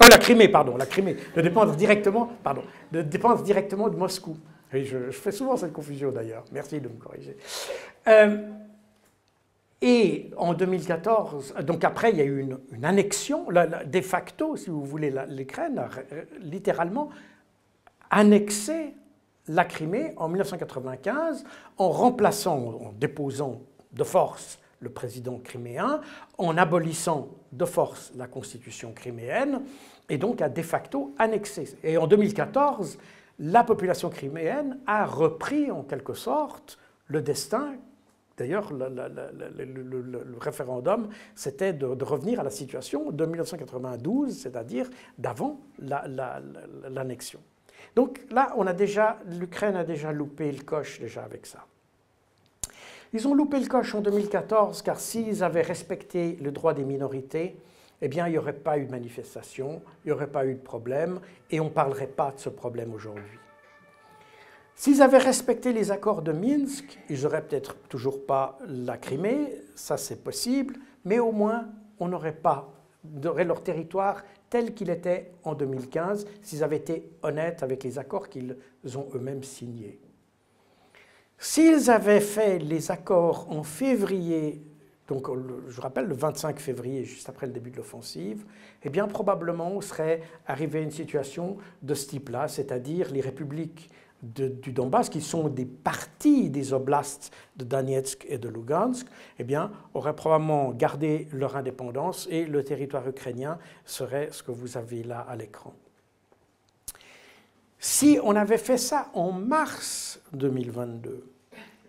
[0.00, 3.02] Ah, la Crimée, pardon, la Crimée, de dépendre directement, pardon, de
[3.42, 4.36] directement de Moscou.
[4.72, 6.44] je, fais souvent cette confusion d'ailleurs.
[6.52, 7.36] Merci de me corriger.
[8.08, 8.38] Euh,
[9.82, 14.84] et en 2014, donc après, il y a eu une, annexion, de facto, si vous
[14.84, 15.88] voulez, l'Ukraine a
[16.40, 17.10] littéralement
[18.10, 18.94] annexé
[19.48, 21.44] la Crimée en 1995
[21.78, 23.60] en remplaçant, en déposant
[23.92, 26.00] de force le président criméen,
[26.38, 29.62] en abolissant de force la constitution criméenne,
[30.08, 31.76] et donc a de facto annexé.
[31.82, 32.98] Et en 2014,
[33.38, 37.74] la population criméenne a repris en quelque sorte le destin.
[38.36, 47.40] D'ailleurs, le, référendum, c'était de, revenir à la situation de 1992, c'est-à-dire d'avant l'annexion.
[47.94, 51.64] Donc là, on a déjà, l'Ukraine a déjà loupé le coche déjà avec ça.
[53.12, 57.56] Ils ont loupé le coche en 2014 car s'ils avaient respecté le droit des minorités,
[58.02, 60.60] eh bien, il n'y aurait pas eu de manifestation, il n'y aurait pas eu de
[60.60, 63.38] problème et on ne parlerait pas de ce problème aujourd'hui.
[64.74, 69.96] S'ils avaient respecté les accords de Minsk, ils n'auraient peut-être toujours pas la Crimée, ça
[69.96, 70.76] c'est possible,
[71.06, 72.70] mais au moins on n'aurait pas
[73.22, 78.56] leur territoire tel qu'il était en 2015 s'ils avaient été honnêtes avec les accords qu'ils
[78.94, 79.98] ont eux-mêmes signés.
[81.38, 84.62] S'ils avaient fait les accords en février,
[85.06, 85.28] donc
[85.68, 88.44] je rappelle le 25 février, juste après le début de l'offensive,
[88.82, 93.90] eh bien probablement on serait arrivé à une situation de ce type-là, c'est-à-dire les républiques
[94.22, 99.06] du Donbass, qui sont des parties des oblasts de Donetsk et de Lugansk,
[99.38, 104.78] eh bien, auraient probablement gardé leur indépendance et le territoire ukrainien serait ce que vous
[104.78, 105.74] avez là à l'écran.
[107.78, 111.24] Si on avait fait ça en mars 2022,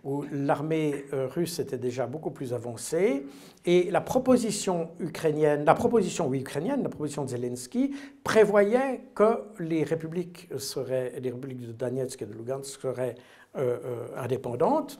[0.03, 3.25] où l'armée euh, russe était déjà beaucoup plus avancée,
[3.65, 10.49] et la proposition ukrainienne, la proposition ukrainienne, la proposition de Zelensky, prévoyait que les républiques,
[10.57, 13.15] seraient, les républiques de Donetsk et de Lugansk seraient
[13.57, 14.99] euh, euh, indépendantes.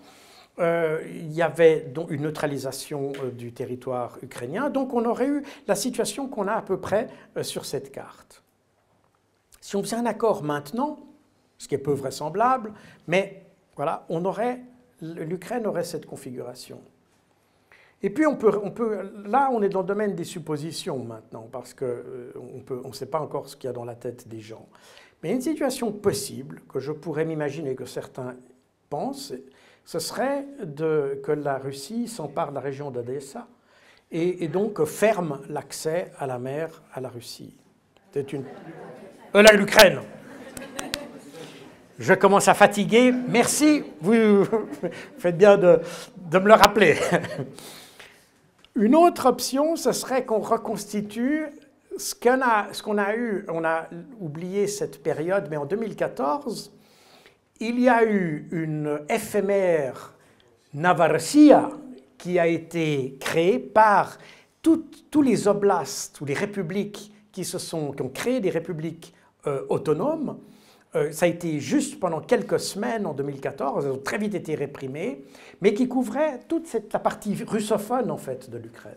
[0.59, 6.27] il y avait donc une neutralisation du territoire ukrainien, donc on aurait eu la situation
[6.27, 7.07] qu'on a à peu près
[7.43, 8.43] sur cette carte.
[9.67, 10.97] Si on faisait un accord maintenant,
[11.57, 12.71] ce qui est peu vraisemblable,
[13.05, 13.43] mais
[13.75, 14.61] voilà, on aurait
[15.01, 16.79] l'Ukraine aurait cette configuration.
[18.01, 21.49] Et puis on peut, on peut, là on est dans le domaine des suppositions maintenant,
[21.51, 22.31] parce qu'on euh,
[22.81, 24.69] on ne sait pas encore ce qu'il y a dans la tête des gens.
[25.21, 28.37] Mais une situation possible, que je pourrais m'imaginer que certains
[28.89, 29.33] pensent,
[29.83, 30.45] ce serait
[31.21, 33.49] que la Russie s'empare de la région d'Odessa
[34.11, 37.57] et, donc ferme l'accès à la mer à la Russie.
[38.13, 38.45] C'est une...
[39.35, 39.99] Euh, l'Ukraine
[41.99, 43.11] je commence à fatiguer.
[43.11, 44.45] Merci, vous
[45.17, 45.79] faites bien de,
[46.31, 46.95] me le rappeler.
[48.75, 51.47] Une autre option, ce serait qu'on reconstitue
[51.97, 53.45] ce qu'on a, eu.
[53.49, 53.87] On a
[54.19, 56.71] oublié cette période, mais en 2014,
[57.59, 60.13] il y a eu une éphémère
[60.75, 61.71] Navarsia
[62.19, 64.19] qui a été créée par
[64.61, 69.15] tous les oblasts ou les républiques qui, se sont, qui ont créé des républiques
[69.45, 70.37] euh, autonomes
[70.95, 74.55] euh, ça a été juste pendant quelques semaines en 2014, elles ont très vite été
[74.55, 75.23] réprimées,
[75.61, 78.95] mais qui couvrait toute cette, la partie russophone en fait de l'Ukraine.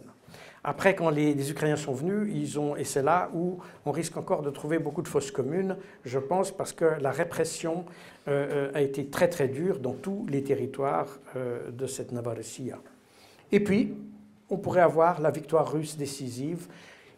[0.63, 4.43] Après, quand les, Ukrainiens sont venus, ils ont, et c'est là où on risque encore
[4.43, 7.87] de trouver beaucoup de fausses communes, je pense, parce que la répression
[8.29, 12.79] euh, euh, a été très très dure dans tous les territoires de cette Novorossiya.
[13.53, 13.95] Et puis,
[14.51, 16.69] on pourrait avoir la victoire russe décisive.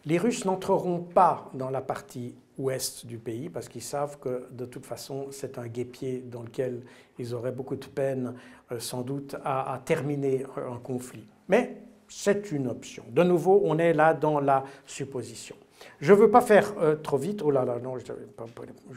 [0.05, 4.65] Les Russes n'entreront pas dans la partie ouest du pays, parce qu'ils savent que de
[4.65, 6.81] toute façon, c'est un guépier dans lequel
[7.17, 8.35] ils auraient beaucoup de peine,
[8.71, 11.25] euh, sans doute, à, terminer un conflit.
[11.47, 11.77] Mais
[12.07, 13.03] c'est une option.
[13.09, 15.55] De nouveau, on est là dans la supposition.
[15.99, 17.41] Je ne veux pas faire euh, trop vite.
[17.43, 18.17] Oh là là, non, je ne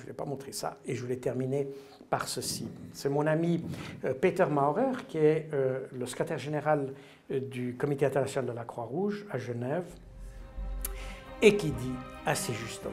[0.06, 0.76] vais pas montrer ça.
[0.86, 1.68] Et je voulais terminer
[2.08, 2.68] par ceci.
[2.92, 3.64] C'est mon ami
[4.04, 5.48] euh, Peter Maurer, qui est
[5.92, 6.92] le secrétaire général
[7.28, 9.84] du Comité international de la Croix-Rouge à Genève,
[11.42, 11.94] et qui dit
[12.24, 12.92] assez justement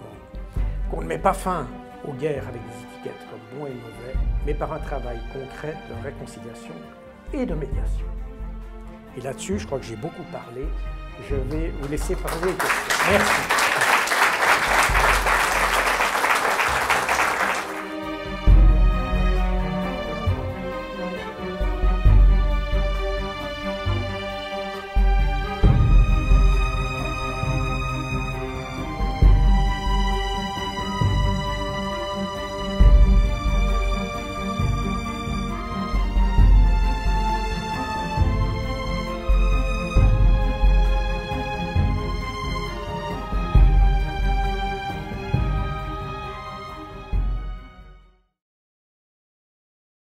[0.93, 1.67] qu'on ne met pas fin
[2.07, 4.15] aux guerres avec des étiquettes comme bon et mauvais,
[4.45, 6.73] mais par un travail concret de réconciliation
[7.33, 8.05] et de médiation.
[9.17, 10.67] Et là-dessus, je crois que j'ai beaucoup parlé.
[11.29, 12.53] Je vais vous laisser parler.
[13.09, 13.92] Merci.